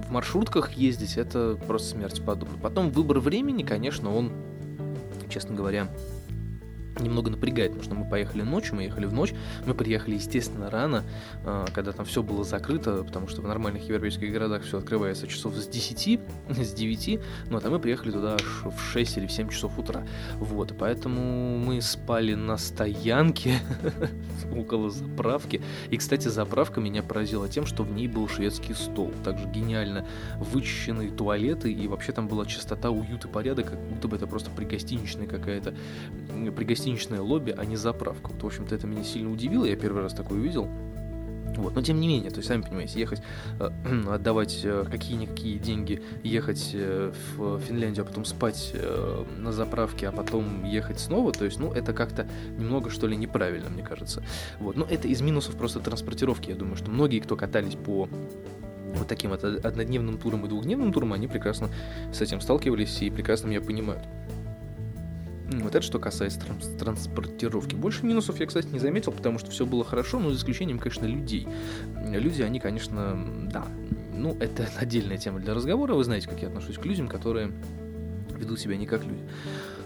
в 0.07 0.11
маршрутках 0.11 0.73
ездить 0.73 1.17
это 1.17 1.59
просто 1.67 1.91
смерть 1.91 2.23
подобно. 2.25 2.57
Потом 2.59 2.91
выбор 2.91 3.19
времени, 3.19 3.63
конечно, 3.63 4.15
он, 4.15 4.33
честно 5.29 5.55
говоря, 5.55 5.89
немного 7.01 7.31
напрягает, 7.31 7.73
потому 7.73 7.85
что 7.85 7.95
мы 7.95 8.09
поехали 8.09 8.43
ночью, 8.43 8.77
мы 8.77 8.85
ехали 8.85 9.07
в 9.07 9.13
ночь, 9.13 9.35
мы 9.67 9.75
приехали, 9.75 10.15
естественно, 10.15 10.71
рано, 10.71 11.05
а, 11.45 11.67
когда 11.73 11.93
там 11.93 12.07
все 12.07 12.23
было 12.23 12.45
закрыто, 12.45 13.05
потому 13.05 13.29
что 13.29 13.43
в 13.43 13.47
нормальных 13.47 13.85
европейских 13.89 14.33
городах 14.33 14.63
все 14.63 14.79
открывается 14.79 15.27
часов 15.27 15.55
с 15.55 15.67
10, 15.67 16.21
с 16.49 16.73
9, 16.73 17.21
ну, 17.51 17.61
а 17.63 17.71
мы 17.71 17.79
приехали 17.79 18.11
туда 18.11 18.35
аж 18.35 18.65
в 18.65 18.81
6 18.93 19.19
или 19.19 19.27
в 19.27 19.33
7 19.33 19.49
часов 19.49 19.79
утра, 19.79 20.07
вот, 20.37 20.75
поэтому 20.79 21.59
мы 21.59 21.81
спали 21.81 22.35
на 22.35 22.57
стоянке 22.57 23.59
около 24.57 24.91
заправки, 24.91 25.63
и, 25.91 25.97
кстати, 25.97 26.29
заправка 26.29 26.81
меня 26.81 27.03
поразила 27.03 27.49
тем, 27.49 27.67
что 27.67 27.83
в 27.83 27.93
ней 27.93 28.09
был 28.09 28.29
шведский 28.29 28.75
стол, 28.75 29.13
также 29.25 29.47
гениально 29.47 30.07
вычищенные 30.39 31.11
туалеты, 31.11 31.73
и 31.73 31.89
вообще 31.89 32.13
там 32.13 32.29
была 32.29 32.47
чистота, 32.47 32.91
уют 32.91 33.25
и 33.25 33.29
порядок, 33.29 33.71
как 33.71 33.81
будто 33.89 34.09
бы 34.09 34.17
это 34.17 34.27
просто 34.27 34.51
пригостиничная 34.51 35.27
какая-то, 35.27 35.75
пригостиничная 36.57 36.86
гостиничное 36.87 37.21
лобби, 37.21 37.55
а 37.57 37.65
не 37.65 37.77
заправка. 37.77 38.31
Вот, 38.31 38.43
в 38.43 38.47
общем-то, 38.47 38.75
это 38.75 38.87
меня 38.87 39.03
сильно 39.03 39.31
удивило, 39.33 39.65
я 39.65 39.77
первый 39.77 40.03
раз 40.03 40.15
такое 40.15 40.39
увидел. 40.39 40.69
Вот. 41.57 41.75
Но 41.75 41.83
тем 41.83 42.01
не 42.01 42.07
менее, 42.07 42.31
то 42.31 42.37
есть, 42.37 42.49
сами 42.49 42.63
понимаете, 42.63 43.01
ехать, 43.01 43.23
э, 43.59 43.71
отдавать 44.11 44.61
э, 44.63 44.85
какие-никакие 44.89 45.59
деньги, 45.59 46.03
ехать 46.23 46.71
э, 46.75 47.13
в 47.37 47.59
Финляндию, 47.61 48.05
а 48.05 48.07
потом 48.07 48.25
спать 48.25 48.73
э, 48.75 49.25
на 49.39 49.53
заправке, 49.53 50.09
а 50.09 50.13
потом 50.13 50.65
ехать 50.65 51.01
снова, 51.01 51.33
то 51.33 51.45
есть, 51.45 51.59
ну, 51.59 51.73
это 51.73 51.93
как-то 51.93 52.29
немного, 52.59 52.91
что 52.91 53.07
ли, 53.07 53.17
неправильно, 53.17 53.71
мне 53.71 53.83
кажется. 53.83 54.23
Вот. 54.61 54.77
Но 54.77 54.87
это 54.89 55.09
из 55.09 55.21
минусов 55.23 55.57
просто 55.57 55.81
транспортировки. 55.81 56.51
Я 56.51 56.57
думаю, 56.57 56.77
что 56.77 56.91
многие, 56.91 57.21
кто 57.21 57.37
катались 57.37 57.75
по 57.75 58.09
вот 58.95 59.09
таким 59.09 59.31
вот 59.31 59.43
однодневным 59.45 60.19
туром 60.19 60.45
и 60.45 60.49
двухдневным 60.49 60.93
туром, 60.93 61.13
они 61.15 61.27
прекрасно 61.27 61.69
с 62.13 62.21
этим 62.21 62.41
сталкивались 62.41 63.03
и 63.03 63.11
прекрасно 63.11 63.49
меня 63.49 63.61
понимают. 63.61 64.03
Вот 65.63 65.75
это 65.75 65.85
что 65.85 65.99
касается 65.99 66.41
транс 66.41 66.67
транспортировки. 66.79 67.75
Больше 67.75 68.05
минусов 68.05 68.41
я, 68.41 68.47
кстати, 68.47 68.69
не 68.69 68.79
заметил, 68.79 69.13
потому 69.13 69.39
что 69.39 69.51
все 69.51 69.67
было 69.67 69.85
хорошо, 69.85 70.19
но 70.19 70.31
за 70.31 70.37
исключением, 70.37 70.79
конечно, 70.79 71.07
людей. 71.07 71.47
Люди, 72.05 72.43
они, 72.43 72.61
конечно, 72.61 73.19
да, 73.51 73.67
ну, 74.15 74.37
это 74.41 74.69
отдельная 74.77 75.19
тема 75.19 75.41
для 75.41 75.55
разговора. 75.55 75.95
Вы 75.95 76.05
знаете, 76.05 76.29
как 76.29 76.41
я 76.43 76.49
отношусь 76.49 76.77
к 76.77 76.85
людям, 76.85 77.09
которые 77.09 77.53
ведут 78.37 78.61
себя 78.61 78.77
не 78.77 78.87
как 78.87 79.05
люди. 79.05 79.23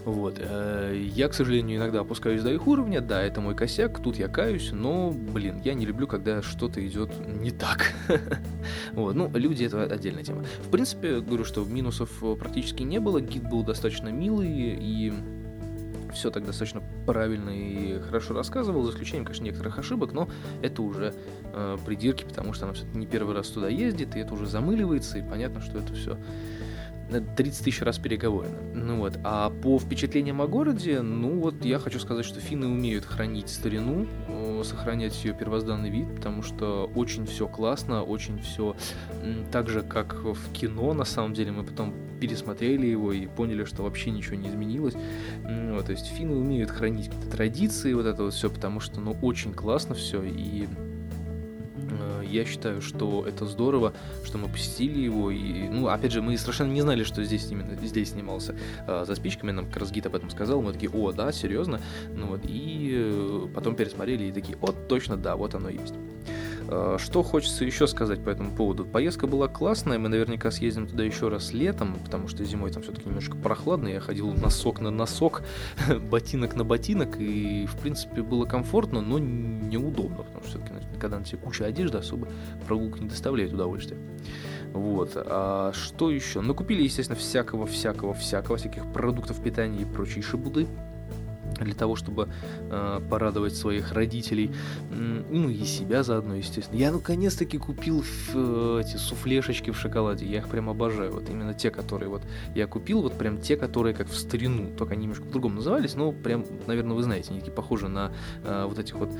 Вот. 0.05 0.39
Э, 0.39 0.99
я, 1.13 1.27
к 1.27 1.33
сожалению, 1.33 1.77
иногда 1.77 2.01
опускаюсь 2.01 2.41
до 2.41 2.51
их 2.51 2.65
уровня, 2.67 3.01
да, 3.01 3.21
это 3.21 3.39
мой 3.39 3.55
косяк, 3.55 4.01
тут 4.01 4.17
я 4.17 4.27
каюсь, 4.27 4.71
но, 4.71 5.11
блин, 5.11 5.61
я 5.63 5.73
не 5.73 5.85
люблю, 5.85 6.07
когда 6.07 6.41
что-то 6.41 6.85
идет 6.85 7.11
не 7.27 7.51
так. 7.51 7.93
вот, 8.93 9.15
ну, 9.15 9.29
люди 9.33 9.63
это 9.63 9.83
отдельная 9.83 10.23
тема. 10.23 10.43
В 10.63 10.69
принципе, 10.69 11.21
говорю, 11.21 11.45
что 11.45 11.63
минусов 11.63 12.09
практически 12.39 12.83
не 12.83 12.99
было, 12.99 13.21
гид 13.21 13.47
был 13.49 13.63
достаточно 13.63 14.09
милый 14.09 14.49
и 14.49 15.13
все 16.13 16.31
так 16.31 16.45
достаточно 16.45 16.81
правильно 17.05 17.49
и 17.49 17.99
хорошо 17.99 18.33
рассказывал, 18.33 18.83
за 18.83 18.91
исключением, 18.91 19.25
конечно, 19.25 19.43
некоторых 19.43 19.79
ошибок, 19.79 20.13
но 20.13 20.29
это 20.61 20.81
уже 20.81 21.13
э, 21.53 21.77
придирки, 21.85 22.23
потому 22.23 22.53
что 22.53 22.65
она 22.65 22.73
все-таки 22.73 22.97
не 22.97 23.07
первый 23.07 23.35
раз 23.35 23.47
туда 23.47 23.69
ездит, 23.69 24.15
и 24.15 24.19
это 24.19 24.33
уже 24.33 24.45
замыливается, 24.45 25.17
и 25.17 25.21
понятно, 25.21 25.61
что 25.61 25.79
это 25.79 25.93
все 25.93 26.17
30 27.19 27.65
тысяч 27.65 27.81
раз 27.81 27.97
переговорено. 27.97 28.57
Ну 28.73 28.97
вот. 28.97 29.19
А 29.23 29.49
по 29.49 29.77
впечатлениям 29.79 30.41
о 30.41 30.47
городе, 30.47 31.01
ну 31.01 31.39
вот 31.39 31.65
я 31.65 31.79
хочу 31.79 31.99
сказать, 31.99 32.25
что 32.25 32.39
финны 32.39 32.67
умеют 32.67 33.05
хранить 33.05 33.49
старину, 33.49 34.07
сохранять 34.63 35.23
ее 35.25 35.33
первозданный 35.33 35.89
вид, 35.89 36.15
потому 36.15 36.41
что 36.41 36.89
очень 36.95 37.25
все 37.25 37.47
классно, 37.47 38.03
очень 38.03 38.39
все 38.39 38.75
так 39.51 39.69
же, 39.69 39.81
как 39.81 40.23
в 40.23 40.53
кино, 40.53 40.93
на 40.93 41.05
самом 41.05 41.33
деле. 41.33 41.51
Мы 41.51 41.63
потом 41.63 41.93
пересмотрели 42.21 42.85
его 42.85 43.11
и 43.11 43.25
поняли, 43.25 43.65
что 43.65 43.83
вообще 43.83 44.11
ничего 44.11 44.35
не 44.35 44.47
изменилось. 44.47 44.93
Вот, 45.43 45.87
то 45.87 45.91
есть 45.91 46.05
финны 46.05 46.35
умеют 46.35 46.69
хранить 46.69 47.07
какие-то 47.07 47.31
традиции, 47.31 47.93
вот 47.93 48.05
это 48.05 48.23
вот 48.23 48.33
все, 48.33 48.49
потому 48.49 48.79
что, 48.79 49.01
ну, 49.01 49.17
очень 49.21 49.53
классно 49.53 49.95
все, 49.95 50.21
и 50.23 50.67
я 52.31 52.45
считаю, 52.45 52.81
что 52.81 53.25
это 53.27 53.45
здорово, 53.45 53.93
что 54.23 54.37
мы 54.37 54.47
посетили 54.47 54.99
его. 54.99 55.31
И, 55.31 55.67
ну, 55.67 55.87
опять 55.87 56.11
же, 56.11 56.21
мы 56.21 56.37
совершенно 56.37 56.71
не 56.71 56.81
знали, 56.81 57.03
что 57.03 57.23
здесь 57.23 57.47
именно 57.51 57.75
здесь 57.75 58.11
снимался 58.11 58.55
э, 58.87 59.03
за 59.05 59.15
спичками. 59.15 59.51
Нам 59.51 59.65
как 59.67 59.77
раз 59.77 59.91
гид 59.91 60.05
об 60.05 60.15
этом 60.15 60.29
сказал. 60.29 60.61
Мы 60.61 60.73
такие, 60.73 60.91
о, 60.91 61.11
да, 61.11 61.31
серьезно. 61.31 61.81
Ну 62.15 62.27
вот, 62.27 62.41
и 62.45 62.91
э, 62.93 63.47
потом 63.53 63.75
пересмотрели 63.75 64.25
и 64.25 64.31
такие, 64.31 64.57
о, 64.61 64.71
точно, 64.71 65.17
да, 65.17 65.35
вот 65.35 65.55
оно 65.55 65.69
есть. 65.69 65.93
А, 66.71 66.97
что 66.97 67.21
хочется 67.21 67.65
еще 67.65 67.85
сказать 67.85 68.23
по 68.23 68.29
этому 68.29 68.51
поводу? 68.51 68.85
Поездка 68.85 69.27
была 69.27 69.47
классная, 69.47 69.99
мы 69.99 70.07
наверняка 70.07 70.51
съездим 70.51 70.87
туда 70.87 71.03
еще 71.03 71.27
раз 71.27 71.51
летом, 71.51 71.97
потому 72.05 72.29
что 72.29 72.45
зимой 72.45 72.71
там 72.71 72.81
все-таки 72.81 73.09
немножко 73.09 73.35
прохладно, 73.35 73.89
я 73.89 73.99
ходил 73.99 74.31
носок 74.31 74.79
на 74.79 74.89
носок, 74.89 75.43
ботинок 76.09 76.55
на 76.55 76.63
ботинок, 76.63 77.19
и 77.19 77.65
в 77.65 77.77
принципе 77.77 78.21
было 78.21 78.45
комфортно, 78.45 79.01
но 79.01 79.19
неудобно, 79.19 80.23
потому 80.23 80.43
что 80.43 80.59
все-таки 80.59 80.73
когда 80.99 81.19
на 81.19 81.25
тебе 81.25 81.39
куча 81.39 81.65
одежды, 81.65 81.97
особо 81.97 82.27
прогулка 82.67 82.99
не 82.99 83.09
доставляет 83.09 83.51
удовольствия. 83.51 83.97
Вот. 84.71 85.11
А 85.15 85.73
что 85.73 86.11
еще? 86.11 86.41
Ну, 86.41 86.53
купили, 86.53 86.83
естественно, 86.83 87.19
всякого, 87.19 87.65
всякого, 87.65 88.13
всякого, 88.13 88.57
всяких 88.57 88.89
продуктов 88.93 89.41
питания 89.41 89.81
и 89.81 89.85
прочей 89.85 90.21
шибуды 90.21 90.67
для 91.59 91.73
того, 91.73 91.95
чтобы 91.95 92.29
э, 92.69 92.99
порадовать 93.09 93.55
своих 93.55 93.91
родителей, 93.91 94.51
ну 94.89 95.49
и 95.49 95.63
себя 95.65 96.03
заодно, 96.03 96.35
естественно. 96.35 96.77
Я 96.77 96.91
наконец-таки 96.91 97.57
купил 97.57 98.03
э, 98.33 98.81
эти 98.85 98.97
суфлешечки 98.97 99.71
в 99.71 99.77
шоколаде, 99.77 100.25
я 100.25 100.39
их 100.39 100.47
прям 100.47 100.69
обожаю. 100.69 101.11
Вот 101.11 101.29
именно 101.29 101.53
те, 101.53 101.69
которые 101.71 102.09
вот 102.09 102.23
я 102.55 102.67
купил, 102.67 103.01
вот 103.01 103.13
прям 103.13 103.39
те, 103.39 103.57
которые 103.57 103.93
как 103.93 104.09
в 104.09 104.15
старину, 104.15 104.69
только 104.77 104.93
они 104.93 105.03
немножко 105.03 105.25
по-другому 105.25 105.55
назывались, 105.55 105.95
но 105.95 106.11
прям, 106.11 106.45
наверное, 106.67 106.95
вы 106.95 107.03
знаете, 107.03 107.31
они 107.31 107.39
такие 107.39 107.55
похожи 107.55 107.87
на 107.87 108.11
э, 108.43 108.65
вот 108.67 108.79
этих 108.79 108.95
вот 108.95 109.11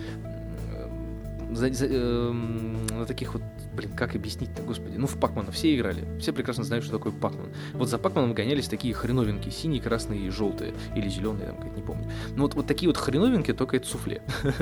за, 1.51 1.73
за, 1.73 1.85
э, 1.85 2.31
на 2.31 3.05
таких 3.05 3.33
вот, 3.33 3.43
блин, 3.81 3.95
как 3.95 4.15
объяснить-то, 4.15 4.61
господи, 4.61 4.97
ну 4.97 5.07
в 5.07 5.19
Пакмана 5.19 5.51
все 5.51 5.75
играли, 5.75 6.05
все 6.19 6.33
прекрасно 6.33 6.63
знают, 6.63 6.85
что 6.85 6.97
такое 6.97 7.11
Пакман. 7.11 7.47
Вот 7.73 7.89
за 7.89 7.97
Пакманом 7.97 8.33
гонялись 8.33 8.67
такие 8.67 8.93
хреновинки, 8.93 9.49
синие, 9.49 9.81
красные 9.81 10.27
и 10.27 10.29
желтые, 10.29 10.73
или 10.95 11.09
зеленые, 11.09 11.47
там, 11.47 11.57
как 11.57 11.75
не 11.75 11.81
помню. 11.81 12.09
Ну 12.35 12.43
вот, 12.43 12.53
вот 12.53 12.67
такие 12.67 12.89
вот 12.89 12.97
хреновинки, 12.97 13.53
только 13.53 13.77
это 13.77 13.87
суфле. 13.87 14.21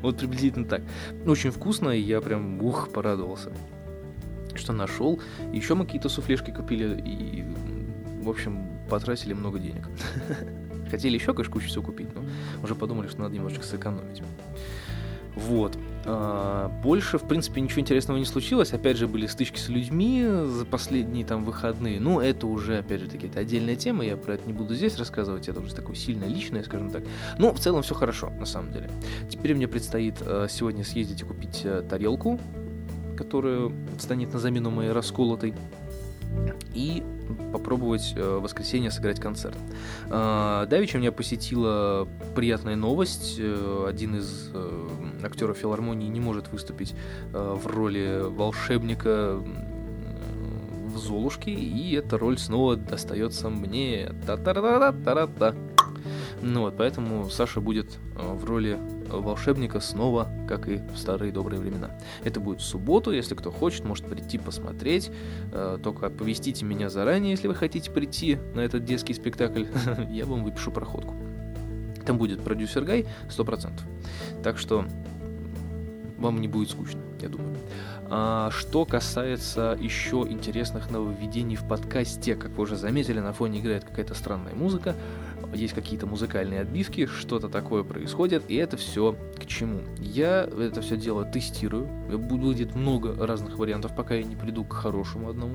Вот 0.00 0.18
приблизительно 0.18 0.64
так. 0.64 0.82
Очень 1.26 1.50
вкусно, 1.50 1.90
и 1.90 2.00
я 2.00 2.20
прям, 2.20 2.62
ух, 2.62 2.90
порадовался, 2.92 3.50
что 4.54 4.72
нашел. 4.72 5.18
Еще 5.52 5.74
мы 5.74 5.86
какие-то 5.86 6.08
суфлешки 6.08 6.52
купили, 6.52 7.02
и, 7.04 7.44
в 8.22 8.28
общем, 8.28 8.68
потратили 8.88 9.32
много 9.32 9.58
денег. 9.58 9.88
Хотели 10.90 11.14
еще, 11.14 11.32
конечно, 11.32 11.52
кучу 11.52 11.66
всего 11.66 11.82
купить, 11.82 12.14
но 12.14 12.22
уже 12.62 12.76
подумали, 12.76 13.08
что 13.08 13.22
надо 13.22 13.34
немножечко 13.34 13.64
сэкономить. 13.64 14.22
Вот. 15.34 15.76
А, 16.04 16.68
больше, 16.82 17.18
в 17.18 17.22
принципе, 17.22 17.60
ничего 17.60 17.80
интересного 17.80 18.18
не 18.18 18.24
случилось. 18.24 18.72
Опять 18.72 18.96
же, 18.96 19.06
были 19.06 19.26
стычки 19.26 19.58
с 19.58 19.68
людьми 19.68 20.24
за 20.24 20.64
последние 20.64 21.24
там 21.24 21.44
выходные. 21.44 22.00
Ну, 22.00 22.20
это 22.20 22.46
уже, 22.46 22.78
опять 22.78 23.00
же, 23.00 23.08
таки, 23.08 23.26
это 23.26 23.40
отдельная 23.40 23.76
тема. 23.76 24.04
Я 24.04 24.16
про 24.16 24.34
это 24.34 24.46
не 24.46 24.52
буду 24.52 24.74
здесь 24.74 24.96
рассказывать. 24.96 25.48
Это 25.48 25.60
уже 25.60 25.74
такое 25.74 25.94
сильно 25.94 26.24
личное, 26.24 26.62
скажем 26.62 26.90
так. 26.90 27.04
Но 27.38 27.52
в 27.52 27.60
целом 27.60 27.82
все 27.82 27.94
хорошо, 27.94 28.30
на 28.30 28.46
самом 28.46 28.72
деле. 28.72 28.90
Теперь 29.28 29.54
мне 29.54 29.68
предстоит 29.68 30.16
э, 30.20 30.46
сегодня 30.50 30.84
съездить 30.84 31.20
и 31.22 31.24
купить 31.24 31.60
э, 31.64 31.82
тарелку, 31.88 32.40
которая 33.16 33.70
станет 33.98 34.32
на 34.32 34.40
замену 34.40 34.70
моей 34.70 34.90
расколотой. 34.90 35.54
И 36.74 37.02
попробовать 37.52 38.14
э, 38.16 38.38
в 38.38 38.42
воскресенье 38.42 38.90
сыграть 38.90 39.20
концерт. 39.20 39.56
Э, 40.10 40.66
Давича 40.68 40.98
меня 40.98 41.12
посетила 41.12 42.08
приятная 42.34 42.76
новость. 42.76 43.36
Э, 43.38 43.86
один 43.88 44.16
из 44.16 44.50
актеров 45.22 45.56
филармонии 45.58 46.08
не 46.08 46.20
может 46.20 46.50
выступить 46.50 46.94
в 47.32 47.66
роли 47.66 48.22
волшебника 48.22 49.40
в 50.86 50.98
Золушке, 50.98 51.52
и 51.52 51.94
эта 51.94 52.18
роль 52.18 52.38
снова 52.38 52.76
достается 52.76 53.48
мне. 53.50 54.10
Та-та-та-та-та-та. 54.26 55.54
Ну 56.42 56.62
вот, 56.62 56.76
поэтому 56.76 57.30
Саша 57.30 57.60
будет 57.60 57.98
в 58.16 58.44
роли 58.44 58.78
волшебника 59.20 59.80
снова, 59.80 60.28
как 60.48 60.68
и 60.68 60.80
в 60.92 60.96
старые 60.96 61.32
добрые 61.32 61.60
времена. 61.60 61.90
Это 62.24 62.40
будет 62.40 62.60
в 62.60 62.64
субботу, 62.64 63.12
если 63.12 63.34
кто 63.34 63.50
хочет, 63.50 63.84
может 63.84 64.06
прийти 64.06 64.38
посмотреть. 64.38 65.10
Э, 65.52 65.78
только 65.82 66.06
оповестите 66.06 66.64
меня 66.64 66.88
заранее, 66.88 67.32
если 67.32 67.48
вы 67.48 67.54
хотите 67.54 67.90
прийти 67.90 68.38
на 68.54 68.60
этот 68.60 68.84
детский 68.84 69.14
спектакль. 69.14 69.64
Я 70.10 70.26
вам 70.26 70.44
выпишу 70.44 70.70
проходку. 70.70 71.14
Там 72.04 72.18
будет 72.18 72.42
продюсер 72.42 72.84
Гай 72.84 73.06
100%. 73.28 73.70
Так 74.42 74.58
что 74.58 74.84
вам 76.18 76.40
не 76.40 76.48
будет 76.48 76.70
скучно, 76.70 77.00
я 77.20 77.28
думаю. 77.28 77.56
А, 78.08 78.50
что 78.50 78.84
касается 78.84 79.76
еще 79.80 80.26
интересных 80.28 80.90
нововведений 80.90 81.56
в 81.56 81.66
подкасте, 81.66 82.34
как 82.34 82.50
вы 82.52 82.64
уже 82.64 82.76
заметили, 82.76 83.20
на 83.20 83.32
фоне 83.32 83.60
играет 83.60 83.84
какая-то 83.84 84.14
странная 84.14 84.54
музыка. 84.54 84.94
Есть 85.54 85.74
какие-то 85.74 86.06
музыкальные 86.06 86.60
отбивки, 86.60 87.06
что-то 87.06 87.48
такое 87.48 87.82
происходит, 87.82 88.44
и 88.48 88.56
это 88.56 88.76
все 88.76 89.16
к 89.36 89.46
чему? 89.46 89.80
Я 89.98 90.44
это 90.44 90.80
все 90.80 90.96
дело 90.96 91.24
тестирую, 91.24 91.86
будет 92.18 92.74
много 92.74 93.14
разных 93.26 93.58
вариантов, 93.58 93.94
пока 93.94 94.14
я 94.14 94.22
не 94.22 94.36
приду 94.36 94.64
к 94.64 94.72
хорошему 94.72 95.28
одному. 95.28 95.54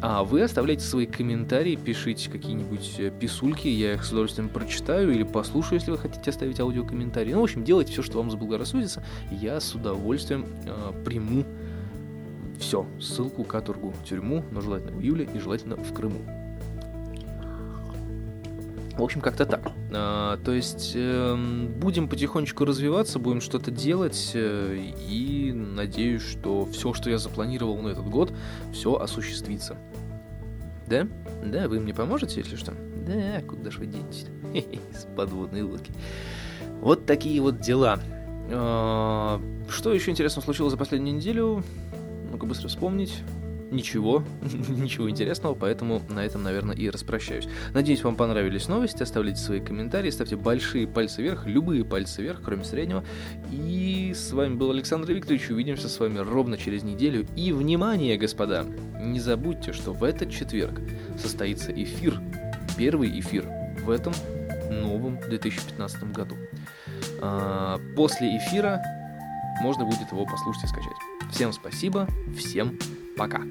А 0.00 0.24
вы 0.24 0.42
оставляйте 0.42 0.84
свои 0.84 1.06
комментарии, 1.06 1.76
пишите 1.76 2.30
какие-нибудь 2.30 2.96
э, 2.98 3.10
писульки, 3.10 3.68
я 3.68 3.94
их 3.94 4.04
с 4.04 4.10
удовольствием 4.10 4.48
прочитаю 4.48 5.12
или 5.12 5.22
послушаю, 5.22 5.78
если 5.78 5.90
вы 5.90 5.98
хотите 5.98 6.30
оставить 6.30 6.60
аудиокомментарий. 6.60 7.32
Ну, 7.32 7.40
в 7.40 7.44
общем, 7.44 7.64
делайте 7.64 7.92
все, 7.92 8.02
что 8.02 8.18
вам 8.18 8.30
заблагорассудится, 8.30 9.04
я 9.30 9.60
с 9.60 9.74
удовольствием 9.74 10.46
э, 10.66 10.92
приму 11.04 11.44
все, 12.58 12.86
ссылку 13.00 13.44
каторгу 13.44 13.94
тюрьму, 14.04 14.44
но 14.50 14.60
желательно 14.60 14.92
в 14.92 15.00
июле 15.00 15.28
и 15.34 15.38
желательно 15.38 15.76
в 15.76 15.92
Крыму. 15.92 16.43
В 18.96 19.02
общем, 19.02 19.20
как-то 19.20 19.44
так. 19.44 19.72
А, 19.92 20.38
то 20.44 20.52
есть 20.52 20.92
э, 20.94 21.36
будем 21.76 22.08
потихонечку 22.08 22.64
развиваться, 22.64 23.18
будем 23.18 23.40
что-то 23.40 23.72
делать, 23.72 24.30
э, 24.34 24.92
и 25.08 25.52
надеюсь, 25.52 26.22
что 26.22 26.64
все, 26.66 26.94
что 26.94 27.10
я 27.10 27.18
запланировал 27.18 27.76
на 27.78 27.88
этот 27.88 28.08
год, 28.08 28.32
все 28.72 28.94
осуществится. 28.94 29.76
Да? 30.86 31.08
Да, 31.44 31.68
вы 31.68 31.80
мне 31.80 31.92
поможете, 31.92 32.40
если 32.40 32.54
что? 32.54 32.72
Да, 33.06 33.42
куда 33.42 33.70
же 33.70 33.80
вы 33.80 33.86
денетесь? 33.86 34.26
С 34.96 35.06
подводной 35.16 35.62
лодки. 35.62 35.92
Вот 36.80 37.04
такие 37.04 37.40
вот 37.40 37.58
дела. 37.60 37.98
А, 38.50 39.40
что 39.68 39.92
еще 39.92 40.12
интересного 40.12 40.44
случилось 40.44 40.70
за 40.70 40.78
последнюю 40.78 41.16
неделю? 41.16 41.64
Ну-ка 42.30 42.46
быстро 42.46 42.68
вспомнить 42.68 43.22
ничего, 43.74 44.24
ничего 44.68 45.10
интересного, 45.10 45.54
поэтому 45.54 46.02
на 46.08 46.24
этом, 46.24 46.42
наверное, 46.42 46.76
и 46.76 46.88
распрощаюсь. 46.88 47.48
Надеюсь, 47.72 48.02
вам 48.02 48.16
понравились 48.16 48.68
новости, 48.68 49.02
оставляйте 49.02 49.40
свои 49.40 49.60
комментарии, 49.60 50.10
ставьте 50.10 50.36
большие 50.36 50.86
пальцы 50.86 51.22
вверх, 51.22 51.46
любые 51.46 51.84
пальцы 51.84 52.22
вверх, 52.22 52.40
кроме 52.42 52.64
среднего. 52.64 53.04
И 53.50 54.12
с 54.14 54.32
вами 54.32 54.54
был 54.54 54.70
Александр 54.70 55.12
Викторович, 55.12 55.50
увидимся 55.50 55.88
с 55.88 55.98
вами 55.98 56.18
ровно 56.18 56.56
через 56.56 56.82
неделю. 56.82 57.26
И, 57.36 57.52
внимание, 57.52 58.16
господа, 58.16 58.64
не 59.00 59.20
забудьте, 59.20 59.72
что 59.72 59.92
в 59.92 60.04
этот 60.04 60.30
четверг 60.30 60.80
состоится 61.18 61.72
эфир, 61.72 62.20
первый 62.76 63.18
эфир 63.20 63.44
в 63.82 63.90
этом 63.90 64.12
новом 64.70 65.18
2015 65.28 66.12
году. 66.12 66.36
А, 67.20 67.78
после 67.96 68.36
эфира 68.38 68.82
можно 69.62 69.84
будет 69.84 70.10
его 70.10 70.24
послушать 70.24 70.64
и 70.64 70.66
скачать. 70.66 70.92
Всем 71.30 71.52
спасибо, 71.52 72.06
всем 72.36 72.78
Пока. 73.16 73.46